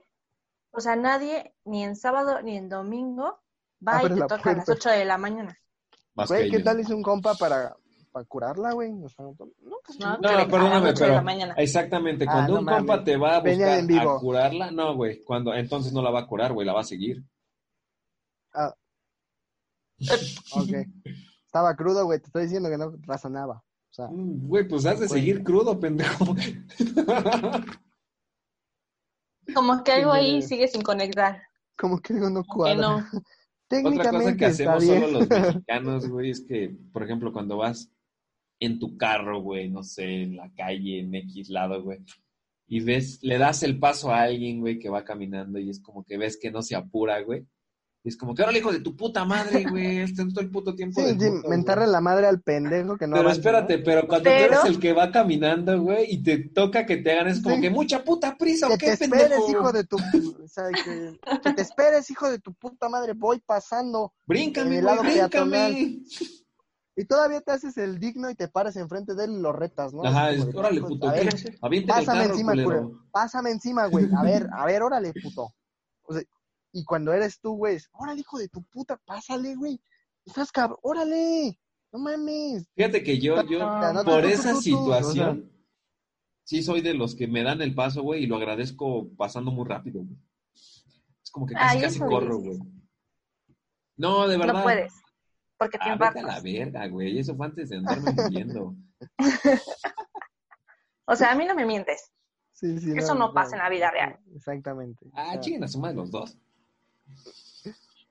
[0.72, 3.40] o sea, nadie, ni en sábado ni en domingo,
[3.86, 4.88] va Abre y te la toca a las puerta.
[4.88, 5.58] 8 de la mañana.
[6.14, 7.76] Más Güey, que ¿qué tal hizo un compa para,
[8.12, 8.90] para curarla, güey?
[9.02, 9.50] O sea, no, pues,
[9.98, 13.36] No, No, perdóname, 8 de la pero exactamente, Ah, cuando no un compa te va
[13.36, 14.10] a buscar en vivo.
[14.12, 16.84] a curarla, no, güey, cuando entonces no la va a curar, güey, la va a
[16.84, 17.22] seguir.
[18.54, 18.74] Ah.
[20.54, 20.70] Ok.
[21.46, 22.18] Estaba crudo, güey.
[22.20, 23.62] Te estoy diciendo que no razonaba.
[23.90, 25.20] O sea, Mm, Güey, pues has de Güey.
[25.20, 26.34] seguir crudo, pendejo.
[29.54, 31.42] Como que algo ahí sigue sin conectar.
[31.76, 32.76] como que algo no cuadra.
[32.76, 32.96] no.
[33.68, 35.00] Otra cosa Técnicamente que está hacemos bien.
[35.00, 37.90] solo los mexicanos, güey, es que, por ejemplo, cuando vas
[38.60, 41.98] en tu carro, güey, no sé, en la calle, en X lado, güey,
[42.68, 46.04] y ves, le das el paso a alguien, güey, que va caminando y es como
[46.04, 47.46] que ves que no se apura, güey.
[48.06, 50.76] Y es como que, ahora hijo de tu puta madre, güey, este todo el puto
[50.76, 51.00] tiempo.
[51.00, 51.32] Sí, güey".
[51.48, 53.84] mentarle la madre al pendejo que no Pero espérate, ¿no?
[53.84, 57.26] pero cuando tú eres el que va caminando, güey, y te toca que te hagan,
[57.26, 57.62] es como Sí.
[57.62, 59.96] que mucha puta prisa, ¿o Que qué, te esperes, hijo de tu...
[59.96, 63.12] O sea, que, que te esperes, hijo de tu puta madre.
[63.14, 64.14] Voy pasando.
[64.24, 65.98] Bríncame, güey, bríncame.
[66.94, 69.92] Y todavía te haces el digno y te paras enfrente de él y lo retas,
[69.92, 70.04] ¿no?
[70.04, 73.00] Ajá, es, como de, órale, "Hijo, puto, a ver, el Pásame carro, encima, culero.
[73.10, 74.08] Pásame encima, güey.
[74.16, 75.48] A ver, a ver, órale, puto.
[76.04, 76.22] O sea,
[76.72, 79.80] y cuando eres tú, güey, es, órale, hijo de tu puta, pásale, güey.
[80.24, 81.58] Estás cabrón, órale.
[81.92, 82.68] No mames.
[82.74, 85.52] Fíjate que yo, yo, no por tú, tú, esa tú, tú, situación,
[86.44, 89.66] sí soy de los que me dan el paso, güey, y lo agradezco pasando muy
[89.66, 90.18] rápido, güey.
[90.54, 92.58] Es como que casi, Ay, casi corro, güey.
[93.96, 94.54] No, de verdad.
[94.54, 94.92] No puedes.
[95.58, 97.18] Porque te Ah, vete a la verga, güey.
[97.18, 98.74] Eso fue antes de andarme mintiendo.
[101.08, 102.12] O sea, a mí no me mientes.
[102.52, 104.18] Sí, sí, Eso no pasa en la vida real.
[104.34, 105.06] Exactamente.
[105.12, 106.36] Ah, O sea, chinguen a suma de los dos.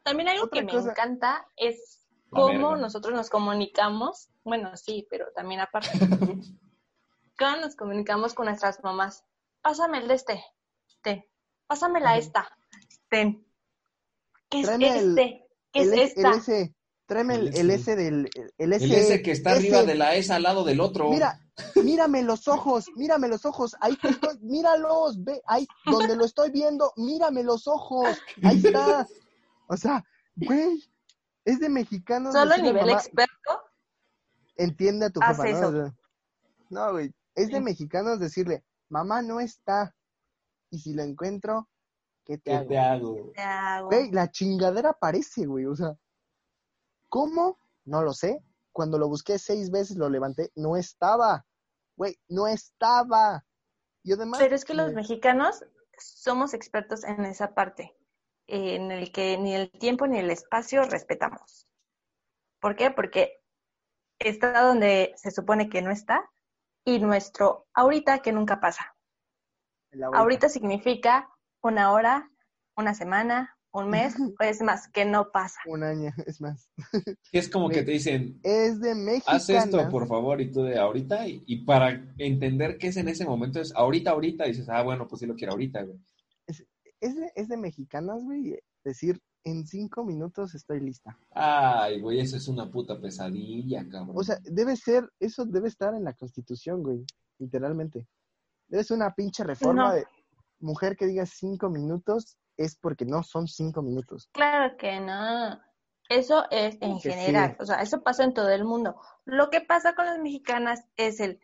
[0.03, 4.29] También algo Otra que me encanta es cómo nosotros nos comunicamos.
[4.43, 5.89] Bueno, sí, pero también aparte.
[7.39, 9.23] cómo nos comunicamos con nuestras mamás.
[9.61, 10.43] Pásame el de este.
[11.01, 11.25] Ten.
[11.67, 12.47] Pásame la esta.
[13.09, 13.45] Ten.
[14.49, 15.47] ¿Qué es Tráeme el- este?
[15.71, 16.29] ¿Qué es el, S- esta?
[16.29, 16.75] el S,
[17.07, 17.95] tráeme el, S.
[17.95, 18.29] Del...
[18.57, 21.09] El S, que está arriba de la S al lado del otro.
[21.09, 21.44] Mira,
[21.83, 26.51] mírame los ojos, mírame los ojos, ahí te estoy, míralos, ve, ahí donde lo estoy
[26.51, 29.07] viendo, mírame los ojos, ahí está.
[29.67, 30.03] O sea,
[30.35, 30.83] güey,
[31.45, 32.33] es de mexicanos.
[32.33, 33.61] Solo a nivel mamá, experto.
[34.57, 35.95] Entiende a tu jefa, ¿no?
[36.69, 39.95] no, güey, es de mexicanos decirle, mamá no está,
[40.69, 41.69] y si la encuentro,
[42.25, 42.67] ¿qué te ¿Qué hago?
[42.67, 43.31] te hago?
[43.33, 43.87] te hago.
[43.87, 45.65] Güey, la chingadera aparece, güey.
[45.65, 45.97] O sea,
[47.09, 47.59] ¿cómo?
[47.85, 48.43] No lo sé.
[48.75, 51.45] Cuando lo busqué seis veces, lo levanté, no estaba.
[51.95, 53.45] Güey, no estaba.
[54.03, 54.41] Y además.
[54.41, 55.63] Pero es que los me- mexicanos
[55.97, 57.95] somos expertos en esa parte,
[58.47, 61.69] en el que ni el tiempo ni el espacio respetamos.
[62.59, 62.91] ¿Por qué?
[62.91, 63.41] Porque
[64.19, 66.29] está donde se supone que no está
[66.83, 68.97] y nuestro ahorita que nunca pasa.
[69.91, 71.29] el Ahorita significa
[71.61, 72.29] una hora,
[72.75, 75.59] una semana, un mes, es más, que no pasa.
[75.67, 76.69] Un año, es más.
[77.31, 79.25] Es como que te dicen, Es de México.
[79.31, 81.27] haz esto, por favor, y tú de ahorita.
[81.27, 84.45] Y, y para entender qué es en ese momento, es ahorita, ahorita.
[84.45, 85.99] dices, ah, bueno, pues sí lo quiero ahorita, güey.
[87.01, 88.57] Es de, es de mexicanas, güey.
[88.83, 91.17] Decir, en cinco minutos estoy lista.
[91.31, 94.15] Ay, güey, eso es una puta pesadilla, cabrón.
[94.17, 97.05] O sea, debe ser, eso debe estar en la constitución, güey.
[97.37, 98.07] Literalmente.
[98.67, 99.93] Debe ser una pinche reforma No.
[99.95, 100.05] de
[100.59, 104.29] mujer que diga cinco minutos es porque no son cinco minutos.
[104.33, 105.59] Claro que no.
[106.09, 107.17] Eso es en Que sí.
[107.17, 108.95] general, o sea, eso pasa en todo el mundo.
[109.25, 111.39] Lo que pasa con las mexicanas es el,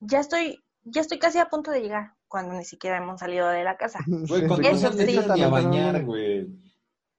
[0.00, 3.62] ya estoy, ya estoy casi a punto de llegar, cuando ni siquiera hemos salido de
[3.62, 4.00] la casa.
[4.06, 5.00] Güey, cuando Eso no sí.
[5.02, 6.48] empiezan ni a bañar, güey.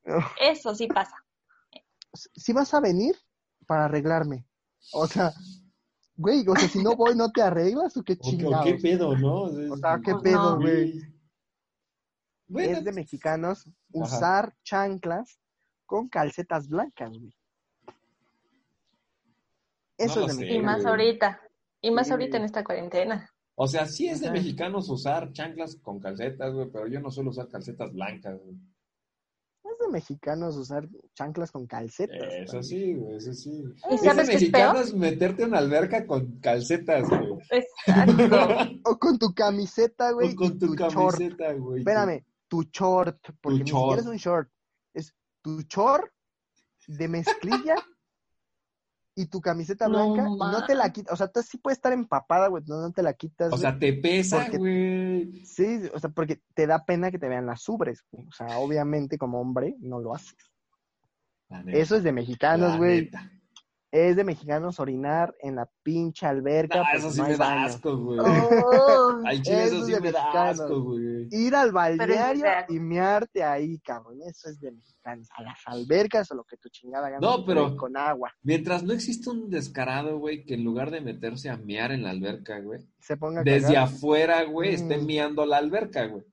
[0.41, 1.15] Eso sí pasa.
[2.13, 3.15] Si vas a venir
[3.65, 4.45] para arreglarme.
[4.91, 5.31] O sea,
[6.17, 8.65] güey, o sea, si no voy, ¿no te arreglas o qué O, o chingados?
[8.65, 9.43] qué pedo, ¿no?
[9.43, 10.59] O sea, qué pedo, no.
[10.59, 11.01] güey.
[12.51, 15.39] Bueno, es de mexicanos usar chanclas
[15.85, 17.33] con calcetas blancas, güey.
[19.97, 21.41] Eso No es de sé, Y más ahorita,
[21.81, 22.13] y más Sí.
[22.13, 23.29] ahorita en esta cuarentena.
[23.55, 24.33] o sea, sí es de Ajá.
[24.37, 28.55] mexicanos usar chanclas con calcetas, güey, pero yo no suelo usar calcetas blancas, güey.
[29.63, 32.17] Es de mexicanos usar chanclas con calcetas.
[32.33, 32.63] Eso también.
[32.63, 33.63] sí, güey, eso sí.
[33.89, 34.25] ¿Y Es de es peor?
[34.27, 37.33] mexicanos meterte a una alberca con calcetas, güey.
[37.51, 37.67] Exacto.
[38.83, 40.79] O con tu camiseta, güey, O con tu, short.
[41.17, 41.79] camiseta, güey.
[41.81, 43.81] Espérame, tu short, porque ni short.
[43.81, 44.49] siquiera es un short.
[44.93, 46.11] Es tu short
[46.85, 47.75] de mezclilla
[49.15, 50.29] y tu camiseta No blanca.
[50.29, 51.13] y no te la quitas.
[51.13, 53.53] O sea, tú sí puedes estar empapada, güey, no, no te la quitas.
[53.53, 55.45] O sea, te pesa, Porque- güey.
[55.45, 58.03] Sí, o sea, porque te da pena que te vean las ubres.
[58.11, 58.27] güey.
[58.27, 60.35] O sea, obviamente como hombre no lo haces.
[61.67, 63.09] Eso es de mexicanos, güey.
[63.93, 66.79] Es de mexicanos orinar en la pinche alberca.
[66.79, 68.19] Ah, porque eso sí no me da asco, güey.
[68.19, 71.27] Oh, Al chile Eso eso es sí de me da asco, güey.
[71.29, 74.19] Ir al balneario y mearte ahí, cabrón.
[74.25, 75.27] Eso es de mexicanos.
[75.35, 77.19] A las albercas o lo que tu chingada gana.
[77.19, 78.31] No, pero- Con agua.
[78.43, 82.11] Mientras no existe un descarado, güey, que en lugar de meterse a mear en la
[82.11, 83.83] alberca, güey, Se ponga desde cagar.
[83.89, 85.05] afuera, güey, esté Mm.
[85.05, 86.23] meando la alberca, güey.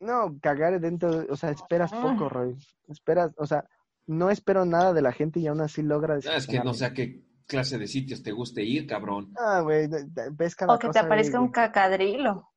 [0.00, 1.10] No, cagar dentro.
[1.20, 2.00] de- O sea, esperas Ah.
[2.00, 2.56] poco, Roy.
[2.86, 3.64] Esperas, o sea,
[4.08, 6.92] no espero nada de la gente y aún así logra es que no sé a
[6.92, 9.32] qué clase de sitios te guste ir, cabrón.
[9.38, 9.88] Ah, güey,
[10.32, 12.50] ves cada O que te aparezca güey, un cacadrilo.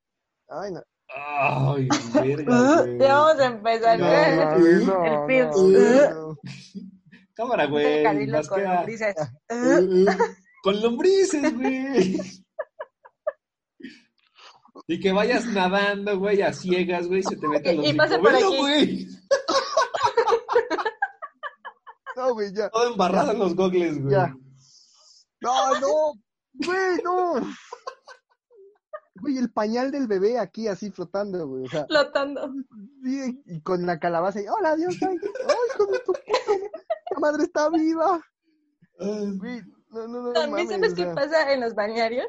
[0.50, 0.82] Ay, no.
[1.14, 2.98] Ay, verga, güey.
[3.00, 4.00] Ya vamos a empezar.
[4.00, 4.86] No, no, El
[6.16, 6.38] no.
[7.34, 8.04] Cámara, güey.
[8.04, 9.16] cacadrilo con queda- lombrices.
[10.64, 12.18] Con lombrices, güey.
[14.88, 18.20] Y que vayas nadando, güey, a ciegas, güey, se te mete Y- los y pase
[18.20, 18.58] por aquí.
[18.58, 19.08] güey.
[22.32, 22.70] No, güey, ya.
[22.70, 24.14] Todo embarrado en los gogles, güey.
[24.14, 24.34] Ya.
[25.42, 26.14] No, no.
[26.54, 27.34] Güey, no.
[29.22, 31.66] Güey, el pañal del bebé aquí así flotando, güey.
[31.66, 32.54] O sea, Flotando.
[33.04, 36.20] y con la calabaza y, hola, Dios, ay, ay, de tu puta,
[37.12, 38.22] la madre está viva.
[38.98, 42.28] Güey, no, no, no, También mames, sabes qué sea, pasa en los bañarios.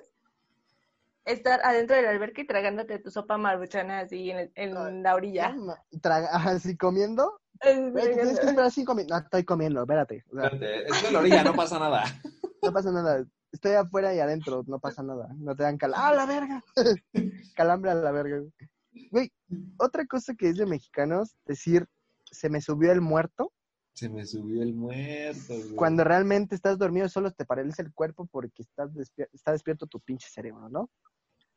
[1.25, 5.15] Estar adentro de la alberca y tragándote tu sopa maruchana así en, el- en la
[5.15, 5.55] orilla.
[6.01, 7.41] traga- así comiendo.
[7.63, 9.19] Güey, te tienes que esperar cinco minutos.
[9.19, 10.25] No, estoy comiendo, espérate.
[10.33, 12.05] O sea, Espérate, es en la orilla, no pasa nada.
[12.63, 13.25] no pasa nada.
[13.53, 15.29] Estoy afuera y adentro, no pasa nada.
[15.37, 15.93] No te dan cal...
[15.95, 16.63] ¡Ah, la verga!
[17.55, 18.39] Calambre a la verga.
[18.39, 19.09] güey.
[19.11, 19.33] Güey,
[19.79, 21.87] otra cosa que es de mexicanos, decir,
[22.31, 23.53] se me subió el muerto,
[23.95, 25.75] Se me subió el muerto, güey.
[25.77, 30.01] cuando realmente estás dormido solo te paraliza el cuerpo porque estás despier- está despierto tu
[30.01, 30.91] pinche cerebro, ¿no?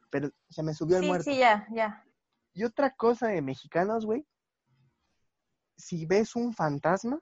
[0.09, 1.23] Pero se me subió el Sí, muerto.
[1.31, 2.03] sí, ya, ya.
[2.53, 4.25] Y otra cosa de mexicanos, güey,
[5.77, 7.19] si ves un fantasma,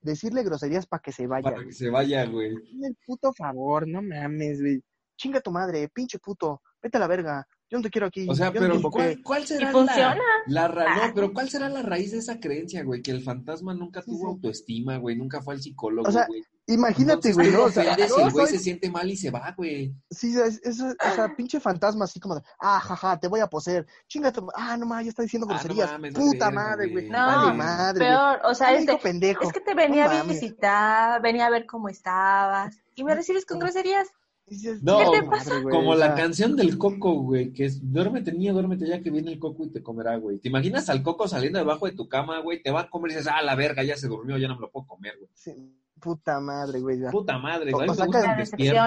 [0.00, 1.42] decirle groserías para que se vaya.
[1.42, 1.66] Para güey.
[1.68, 2.54] que se vaya, güey.
[2.82, 4.82] El puto favor, no mames, güey.
[5.16, 6.62] Chinga tu madre, pinche puto.
[6.82, 7.46] Vete a la verga.
[7.68, 8.28] Yo no te quiero aquí.
[8.30, 8.80] O sea, no pero.
[9.24, 10.14] ¿cuál, será funciona.
[10.46, 11.06] la, la ra- Ah.
[11.08, 13.02] no, pero cuál será la raíz de esa creencia, güey?
[13.02, 14.26] Que el fantasma nunca Sí, tuvo sí.
[14.34, 16.42] autoestima, güey, nunca fue al psicólogo, O sea, güey.
[16.68, 17.64] Imagínate, güey, ¿no?
[17.64, 19.94] O sea, no, el güey soy- se siente mal y se va, güey.
[20.10, 23.46] Sí, es, es- o sea, pinche fantasma así como de, ah, jaja, te voy a
[23.48, 23.86] poseer.
[24.08, 25.90] Chinga tu ma- Ah, no mames, ya está diciendo Ah, no groserías.
[25.92, 27.08] mames, Puta madre, güey.
[27.08, 27.98] No, Vale madre.
[28.00, 29.42] Peor, o sea, es, hijo de- pendejo.
[29.44, 33.44] es que te venía No a visitar, venía a ver cómo estabas y me recibes
[33.46, 34.08] con groserías.
[34.48, 37.52] Dices, No, "Chinga ¿qué tu te madre, güey", Como o la canción del coco, güey,
[37.52, 40.38] que es duérmete niño, duérmete ya que viene el coco y te comerá, güey.
[40.38, 42.62] ¿Te imaginas al coco saliendo debajo de tu cama, güey?
[42.62, 44.60] Te va a comer y dices, ah, la verga, ya se durmió, ya no me
[44.62, 45.28] lo puedo comer, güey.
[45.34, 47.00] sí, puta madre, güey.
[47.00, 47.10] ya.
[47.10, 47.88] Puta madre, O- güey.
[47.88, 48.20] o me saca-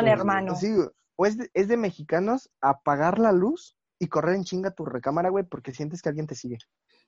[0.07, 0.55] hermano.
[0.55, 0.87] Sí, güey.
[1.17, 5.27] o es de, es de mexicanos apagar la luz y correr en chinga tu recámara,
[5.27, 6.59] güey, porque sientes que alguien te sigue.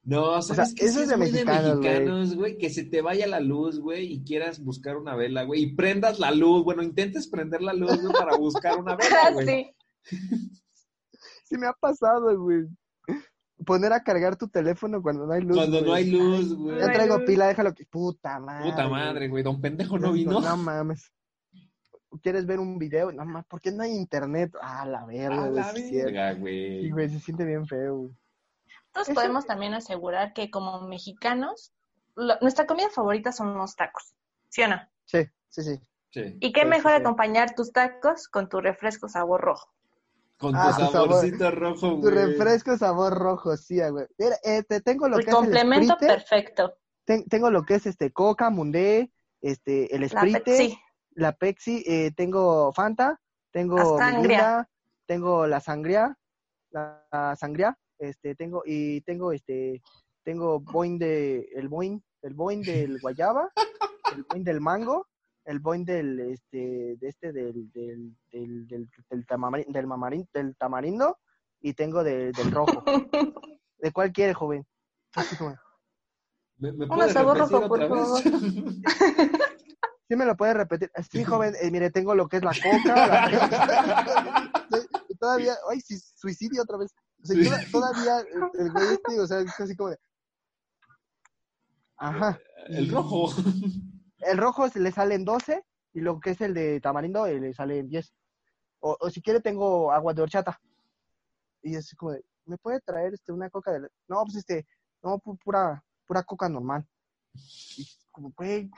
[0.04, 0.86] No, ¿sabes sea, qué?
[0.86, 2.36] eso es de mexicanos, güey.
[2.36, 2.58] güey.
[2.58, 6.18] Que se te vaya la luz, güey, y quieras buscar una vela, güey, y prendas
[6.20, 6.64] la luz.
[6.64, 9.46] Bueno, intentes prender la luz, güey, para buscar una vela, güey.
[9.48, 9.76] sí.
[11.46, 12.66] Sí me ha pasado, güey.
[13.66, 15.58] Poner a cargar tu teléfono cuando no hay luz.
[15.58, 16.04] Cuando no güey.
[16.06, 16.80] hay luz, güey.
[16.80, 17.86] Ya traigo pila, déjalo que.
[17.86, 18.70] Puta madre.
[18.72, 19.02] Puta güey.
[19.02, 19.44] madre, güey.
[19.44, 20.40] Don pendejo no vino.
[20.40, 21.12] No mames.
[22.24, 23.12] ¿Quieres ver un video?
[23.12, 24.54] No mames, ¿por qué no hay internet?
[24.62, 26.06] Ah, la verga, güey, la sí es cierto.
[26.14, 26.90] verga, Sí, güey.
[26.90, 28.12] güey, se siente bien feo, güey.
[28.94, 31.74] Nosotros Eso- podemos también asegurar que como mexicanos,
[32.16, 34.14] lo- nuestra comida favorita son los tacos,
[34.50, 34.76] ¿sí o no?
[35.06, 35.80] Sí, sí, sí.
[36.10, 36.38] Sí.
[36.42, 37.02] ¿Y qué Sí, mejor sí, sí.
[37.04, 39.70] acompañar tus tacos con tu refresco sabor rojo?
[40.38, 41.10] Con Ah, tu tu sabor.
[41.10, 42.14] saborcito rojo, Tu güey.
[42.16, 44.08] refresco sabor rojo, sí, ah, güey.
[44.18, 46.78] Mira, eh, te tengo lo El que es el complemento perfecto.
[47.06, 50.80] ten- tengo lo que es este Coca, Mundé, este, el La Sprite, Pepsi.
[51.12, 54.18] la Pepsi, eh, tengo Fanta, tengo La sangria.
[54.22, 54.70] Mirinda,
[55.06, 56.18] tengo la sangría,
[56.72, 59.82] la, la sangría, este, tengo, y tengo este,
[60.24, 63.50] tengo Boing de, el Boing, el Boing del guayaba,
[64.16, 65.08] el Boing del mango,
[65.46, 70.56] el Boing del, este, de este, del, del, del, del, del, tamari- del mamarín- del
[70.58, 71.18] tamarindo,
[71.62, 72.84] y tengo de- del rojo.
[73.78, 74.66] ¿De cuál quiere, joven?
[75.16, 75.56] Así como-
[76.58, 78.24] ¿Me, me sabor rojo, por vez?
[80.08, 80.92] Sí me lo puede repetir.
[81.10, 83.08] Sí, joven, eh, mire, tengo lo que es la coca.
[83.08, 83.30] la-
[85.20, 86.94] todavía, ay, sí, suicidio otra vez.
[87.22, 87.44] O sea, Sí.
[87.44, 88.20] toda- todavía
[88.54, 89.98] el, el güey este, o sea, es así como de...
[91.98, 92.40] Ajá.
[92.68, 93.30] El rojo.
[94.20, 97.54] El rojo se le salen 12 y lo que es el de tamarindo eh, le
[97.54, 98.14] salen 10.
[98.80, 100.60] O, o si quiere tengo agua de horchata.
[101.62, 103.88] Y es así como de, ¿me puede traer este una coca de...
[104.08, 104.66] No, pues este,
[105.04, 106.88] no, pu- pura, pura coca normal.
[107.78, 108.70] Y como, güey,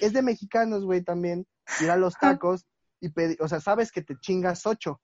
[0.00, 1.46] es de mexicanos, güey, también.
[1.80, 2.66] Ir a los tacos
[3.00, 5.00] y pedir, o sea, sabes que te chingas ocho,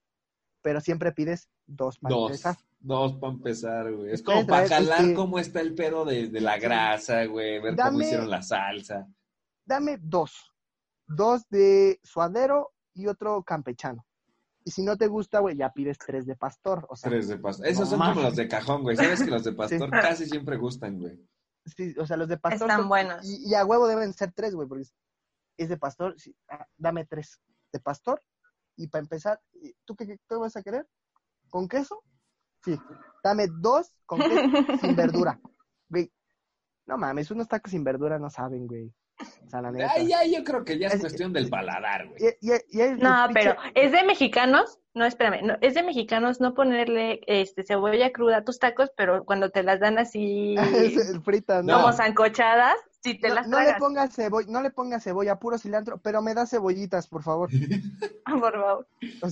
[0.61, 2.31] pero siempre pides dos para Dos.
[2.31, 2.55] empezar.
[2.83, 4.11] Dos para empezar, güey.
[4.11, 7.59] Es como para jalar este, cómo está el pedo de, de la grasa, güey.
[7.61, 9.07] Ver cómo hicieron la salsa.
[9.65, 10.51] Dame dos.
[11.07, 14.05] Dos de suadero y otro campechano.
[14.63, 16.85] Y si no te gusta, güey, ya pides tres de pastor.
[16.89, 17.67] O sea, Tres de pastor.
[17.67, 18.15] Esos no son mames.
[18.15, 18.95] como los de cajón, güey.
[18.95, 19.91] Sabes que los de pastor Sí.
[20.01, 21.19] casi siempre gustan, güey.
[21.65, 22.67] sí, o sea, los de pastor.
[22.67, 23.23] Están son- buenos.
[23.23, 24.85] Y, y a huevo deben ser tres, güey, porque
[25.57, 26.19] es, de pastor.
[26.19, 27.39] sí, ah, dame tres
[27.71, 28.21] de pastor.
[28.75, 30.87] Y para empezar, ¿y ¿tú qué, qué vas a querer?
[31.49, 32.03] ¿Con queso?
[32.63, 32.79] Sí.
[33.23, 34.31] Dame dos con queso
[34.81, 35.39] sin verdura.
[35.89, 36.11] Güey,
[36.85, 38.91] no mames, unos tacos sin verdura no saben, güey.
[39.45, 39.91] O sea, la neta.
[39.95, 42.19] Ay, ya, yo creo que ya es Es- cuestión del paladar, güey.
[42.41, 46.41] Y- y- y el- No, pero es de mexicanos, no, espérame, no, es de mexicanos
[46.41, 50.55] no ponerle este cebolla cruda a tus tacos, pero cuando te las dan así
[50.97, 51.73] es el frita, ¿no?
[51.73, 51.81] No.
[51.81, 55.57] como zancochadas, si te no, las no le pongas cebolla, no le pongas cebolla, puro
[55.57, 57.49] cilantro, pero me da cebollitas, por favor.
[58.25, 58.87] por favor.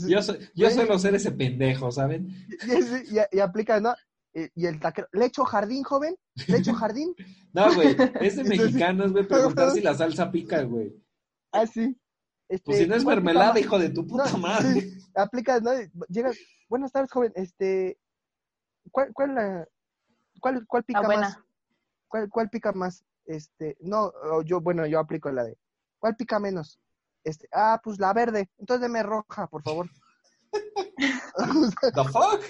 [0.08, 2.27] Yo, soy- yo suelo ser ese pendejo, ¿saben?
[3.08, 3.93] y, y- y aplica, ¿no?
[4.34, 6.15] Y, y el taquero, ¿le echo jardín, joven?
[6.47, 7.15] ¿Le echo jardín?
[7.51, 7.95] No, güey.
[8.21, 10.93] Es de mexicanos, güey, preguntar si la salsa pica, güey.
[11.51, 11.99] Ah, sí.
[12.47, 14.82] Este, Pues si no es ¿cuál pica mermelada, hijo de tu puta No, madre.
[14.82, 15.71] sí, aplicas, ¿no?
[16.10, 17.97] Llegas, buenas tardes, joven, este,
[18.91, 19.67] ¿cuál, cuál, la,
[20.39, 21.21] cuál, cuál pica buena.
[21.21, 21.39] más?
[22.08, 23.03] ¿Cuál, ¿Cuál pica más?
[23.29, 24.11] Este, no,
[24.43, 25.55] yo, bueno, yo aplico la de,
[25.99, 26.79] ¿cuál pica menos?
[27.23, 29.87] Este, ah, pues la verde, entonces deme roja, por favor.
[31.93, 32.43] ¿The fuck?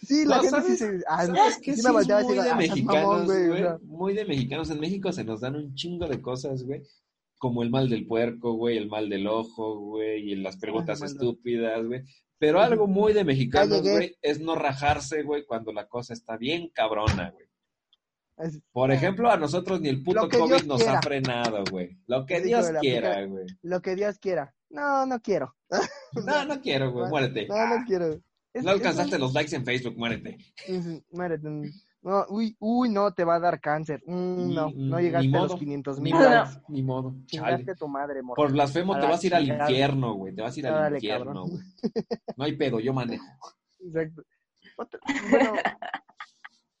[0.00, 1.74] sí, la No, gente se, ah, ¿Sabes qué?
[1.74, 3.64] sí Sí, muy decir, de ah, mexicanos, mamón, güey.
[3.82, 4.70] Muy de mexicanos.
[4.70, 6.82] En México se nos dan un chingo de cosas, güey.
[7.38, 11.84] Como el mal del puerco, güey, el mal del ojo, güey, y las preguntas estúpidas,
[11.84, 12.04] güey.
[12.38, 16.70] Pero algo muy de mexicanos, güey, es no rajarse, güey, cuando la cosa está bien
[16.72, 17.46] cabrona, güey.
[18.72, 20.98] Por ejemplo, a nosotros ni el puto COVID Dios nos quiera.
[20.98, 21.98] ha frenado, güey.
[22.06, 23.46] Lo que Dios quiera, güey.
[23.62, 24.54] lo que Dios quiera.
[24.70, 25.54] No, no quiero.
[26.26, 27.46] No, no quiero, güey, muérete.
[27.46, 28.20] No, no quiero.
[28.52, 30.36] Es- No alcanzaste es- los likes en Facebook, muérete.
[31.10, 31.48] muérete.
[32.04, 34.02] No, uy, uy, no, te va a dar cáncer.
[34.06, 36.20] Mm, no, no llegaste a los 500 Ni mil
[36.68, 37.14] ni modo.
[37.26, 37.64] Chale.
[37.70, 38.34] A tu madre, morra.
[38.36, 40.34] Por blasfemo te vas a ir al infierno, güey.
[40.34, 41.62] Te vas a ir al infierno, güey.
[42.36, 43.24] No hay pedo, yo manejo.
[43.80, 44.22] Exacto.
[45.30, 45.52] Bueno,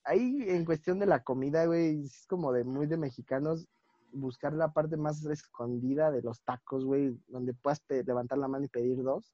[0.04, 3.66] ahí en cuestión de la comida, güey, es como de muy de mexicanos
[4.12, 8.68] buscar la parte más escondida de los tacos, güey, donde puedas levantar la mano y
[8.68, 9.32] pedir dos.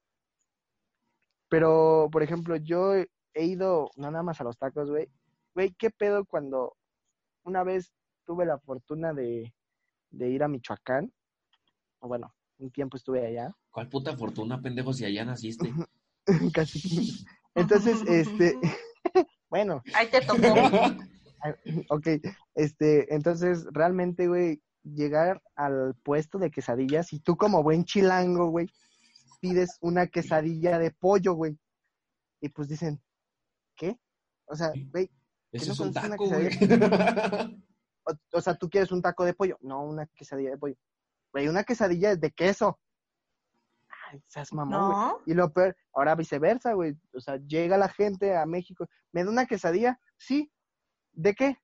[1.49, 5.09] Pero, por ejemplo, yo he he ido, no nada más a los tacos, güey.
[5.53, 6.75] Güey, ¿qué pedo cuando
[7.43, 7.93] una vez
[8.25, 9.53] tuve la fortuna de,
[10.11, 11.11] de ir a Michoacán?
[11.99, 13.55] O bueno, un tiempo estuve allá.
[13.71, 15.71] ¿Cuál puta fortuna, pendejo, si allá naciste?
[16.53, 17.25] Casi.
[17.55, 18.57] Entonces, este,
[19.49, 20.37] bueno, Ahí te tocó.
[21.89, 22.07] ok,
[22.55, 28.67] este, entonces realmente, güey, llegar al puesto de quesadillas y tú como buen chilango, güey,
[29.39, 31.57] pides una quesadilla de pollo, güey.
[32.41, 33.01] Y pues dicen,
[33.75, 33.97] ¿qué?
[34.45, 35.09] O sea, güey,
[35.51, 37.61] Eso no es un conoces una taco, güey.
[38.03, 40.75] o, o sea, tú quieres un taco de pollo, no una quesadilla de pollo.
[41.33, 42.79] Güey, una quesadilla es de queso.
[44.11, 45.21] Ay, seas mamón, güey.
[45.27, 46.95] Y lo peor, ahora viceversa, güey.
[47.13, 49.99] O sea, llega la gente a México, ¿me da una quesadilla?
[50.17, 50.51] Sí.
[51.13, 51.57] ¿De qué?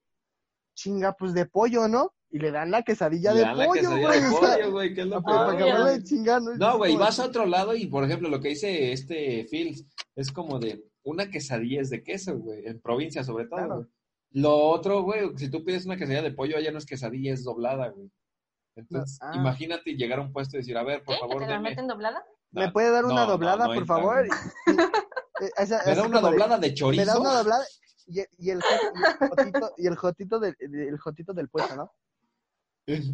[0.75, 2.13] Chinga, pues de pollo, ¿no?
[2.29, 4.19] Y le dan la quesadilla Le de dan la pollo, quesadilla güey.
[4.21, 5.65] de o sea, pollo, güey, que es lo para, peor, para Obvio.
[5.65, 5.97] acabarla güey.
[5.99, 6.77] de chingar, ¿no?
[6.77, 9.85] Güey, vas a otro lado y, por ejemplo, lo que dice este Fields
[10.15, 13.75] es como de una quesadilla es de queso, güey, en provincia sobre todo, Claro.
[13.75, 13.87] güey.
[14.31, 17.43] Lo otro, güey, si tú pides una quesadilla de pollo, allá no es quesadilla, es
[17.45, 18.11] doblada, güey.
[18.75, 19.31] Entonces, ah.
[19.33, 21.21] imagínate llegar a un puesto y decir, a ver, por ¿qué?
[21.21, 21.69] ¿Que favor, te la deme.
[21.69, 22.25] meten doblada?
[22.55, 24.25] ¿Me No, puede dar una no, doblada, no por favor?
[25.41, 27.01] Eh, esa- Me da una de- doblada de chorizo.
[27.01, 27.65] Me da una doblada
[28.07, 31.91] y, y el, y el jotito, y el jotito del, el jotito del puesto, ¿no?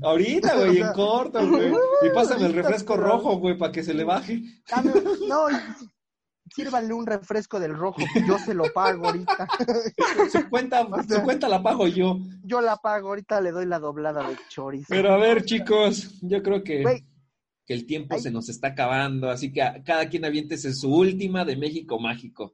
[0.04, 1.74] Ahorita, güey, O en corto, güey.
[2.04, 4.40] Y pásame el refresco rojo, güey, para que se le baje.
[4.72, 4.84] Ah,
[5.28, 5.48] no,
[6.54, 9.48] sírvanle un refresco del rojo, yo se lo pago ahorita.
[10.32, 12.18] Su cuenta, O sea- su cuenta la pago yo.
[12.44, 14.88] Yo la pago, ahorita le doy la doblada de chorizo.
[14.90, 17.04] Pero a ver, chicos, yo creo que, Güey.
[17.72, 18.22] Que el tiempo Ay.
[18.22, 22.54] se nos está acabando, así que a- cada quien aviéntese su última de México Mágico.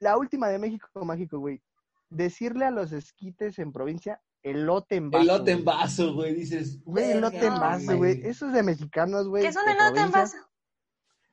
[0.00, 1.62] La última de México Mágico, güey.
[2.10, 5.22] Decirle a los esquites en provincia, elote en vaso.
[5.22, 6.82] Elote en vaso, güey, dices.
[6.84, 8.20] Güey, elote en "Verga, vaso, güey.
[8.24, 9.44] Eso es de mexicanos, güey.
[9.44, 10.36] ¿Qué es un elote en vaso?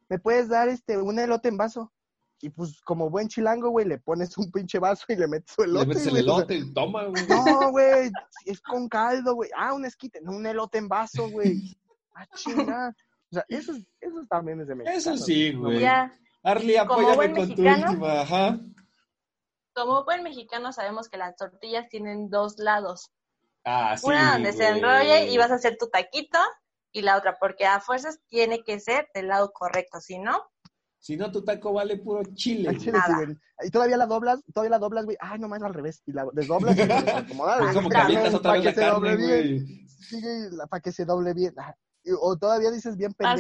[0.10, 1.92] Me puedes dar este un elote en vaso.
[2.40, 5.64] Y pues, como buen chilango, güey, le pones un pinche vaso y le metes su
[5.64, 5.88] elote.
[5.88, 7.28] Le metes el güey, o sea, elote y toma, güey.
[7.28, 8.12] No, güey,
[8.46, 9.50] es con caldo, güey.
[9.58, 11.76] Ah, un esquite, no un elote en vaso, güey.
[12.16, 12.96] Ah, chinga.
[13.34, 14.96] O sea, eso, es- eso también es de México.
[14.96, 15.80] Eso sí, güey.
[15.80, 16.14] Ya,
[16.44, 18.60] Como apóyame con tu última, ajá.
[19.74, 23.10] como buen mexicano sabemos que las tortillas tienen dos lados.
[23.66, 24.06] Ah, sí.
[24.06, 26.38] Una donde se enrolle y vas a hacer tu taquito
[26.92, 30.44] y la otra porque a fuerzas tiene que ser del lado correcto, si no,
[31.00, 32.72] Si no, tu taco vale puro chile.
[32.92, 33.26] Nada.
[33.66, 35.18] Y todavía la doblas, todavía la doblas, güey.
[35.20, 36.02] Ay, nomás al revés.
[36.06, 37.62] Y la desdoblas y la acomodas.
[37.70, 39.66] Es como que otra vez la que se doble carne, bien.
[39.66, 39.88] güey.
[39.88, 40.22] Sí,
[40.70, 41.54] para que se doble bien.
[42.06, 43.36] Ah, O todavía dices bien pendejo.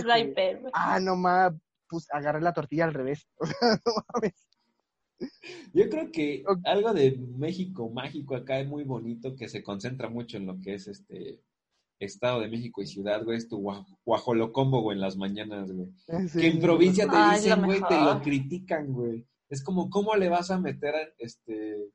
[0.73, 1.53] Ah, nomás,
[1.87, 3.27] pues agarré la tortilla al revés.
[3.39, 4.47] O sea, no mames.
[5.73, 10.37] Yo creo que algo de México mágico acá es muy bonito, que se concentra mucho
[10.37, 11.41] en lo que es este
[11.99, 15.87] Estado de México y ciudad, güey, es tu guaj- guajolocombo, güey, en las mañanas, güey.
[16.27, 19.25] Sí, que en provincia te Ay, es dicen, güey, te lo critican, güey.
[19.49, 21.89] Es como, ¿cómo le vas a meter este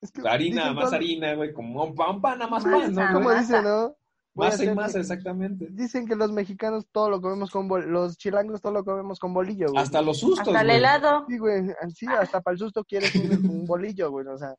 [0.00, 1.52] Es que harina, más todo- harina, güey?
[1.52, 3.12] Como un pan, pan, nada más pan, ¿no?
[3.12, 3.96] Como dicen, ¿no?
[4.34, 5.68] Masa y hacer- masa, exactamente.
[5.70, 7.90] Dicen que los mexicanos todo lo comemos con bol...
[7.90, 9.82] los chilangos todo lo comemos con bolillo, güey.
[9.82, 10.76] Hasta los sustos, Hasta el güey.
[10.78, 11.26] helado.
[11.28, 11.62] Sí, güey,
[11.94, 14.54] sí, hasta para el susto quieres un, un bolillo, güey, o sea.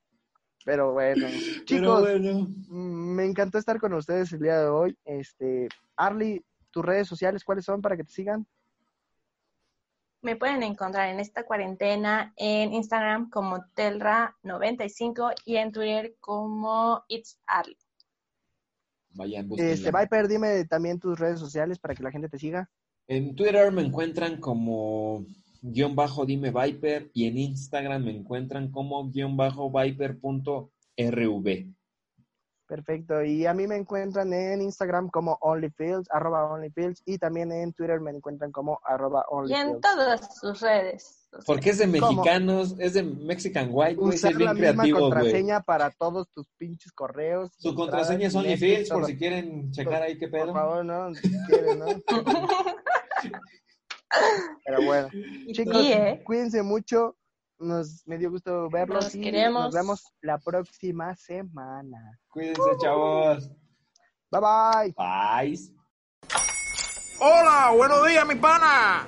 [0.65, 2.47] Pero bueno, Pero chicos, bueno.
[2.69, 4.97] mm, me encantó estar con ustedes el día de hoy.
[5.03, 5.67] Este,
[5.97, 8.45] Arly, tus redes sociales, ¿cuáles son para que te sigan?
[10.21, 17.39] Me pueden encontrar en esta cuarentena en Instagram como Telra95 y en Twitter como It's
[17.45, 17.77] Arly.
[19.13, 19.47] Vayan.
[19.57, 22.69] Este, Viper, dime también tus redes sociales para que la gente te siga.
[23.07, 25.25] En Twitter me encuentran como
[25.61, 30.69] guion bajo dime Viper y en Instagram me encuentran como guion bajo Viper.rv.
[32.67, 33.23] Perfecto.
[33.23, 37.99] Y a mí me encuentran en Instagram como OnlyFields, arroba OnlyFields, y también en Twitter
[37.99, 39.81] me encuentran como arroba Y en OnlyFields.
[39.81, 41.22] todas sus redes.
[41.45, 42.11] Porque es de ¿Cómo?
[42.13, 45.11] mexicanos, es de Mexican White, güey, Usar es la bien misma creativo, güey.
[45.11, 47.51] contraseña para todos tus pinches correos.
[47.57, 50.53] Su contraseña es OnlyFields, por si quieren checar ahí qué Por pedo.
[50.53, 51.13] favor, ¿no?
[51.15, 51.85] Si quieren, ¿no?
[54.65, 55.09] Pero bueno,
[55.51, 56.21] chicos, Sí, ¿eh?
[56.23, 57.15] cuídense mucho.
[57.59, 59.63] Nos, me dio gusto verlos Los y queremos.
[59.65, 62.19] nos vemos la próxima semana.
[62.29, 63.49] Cuídense, chavos.
[64.29, 64.93] Bye bye.
[64.97, 65.59] Bye.
[67.19, 69.07] Hola, buenos días, mi pana.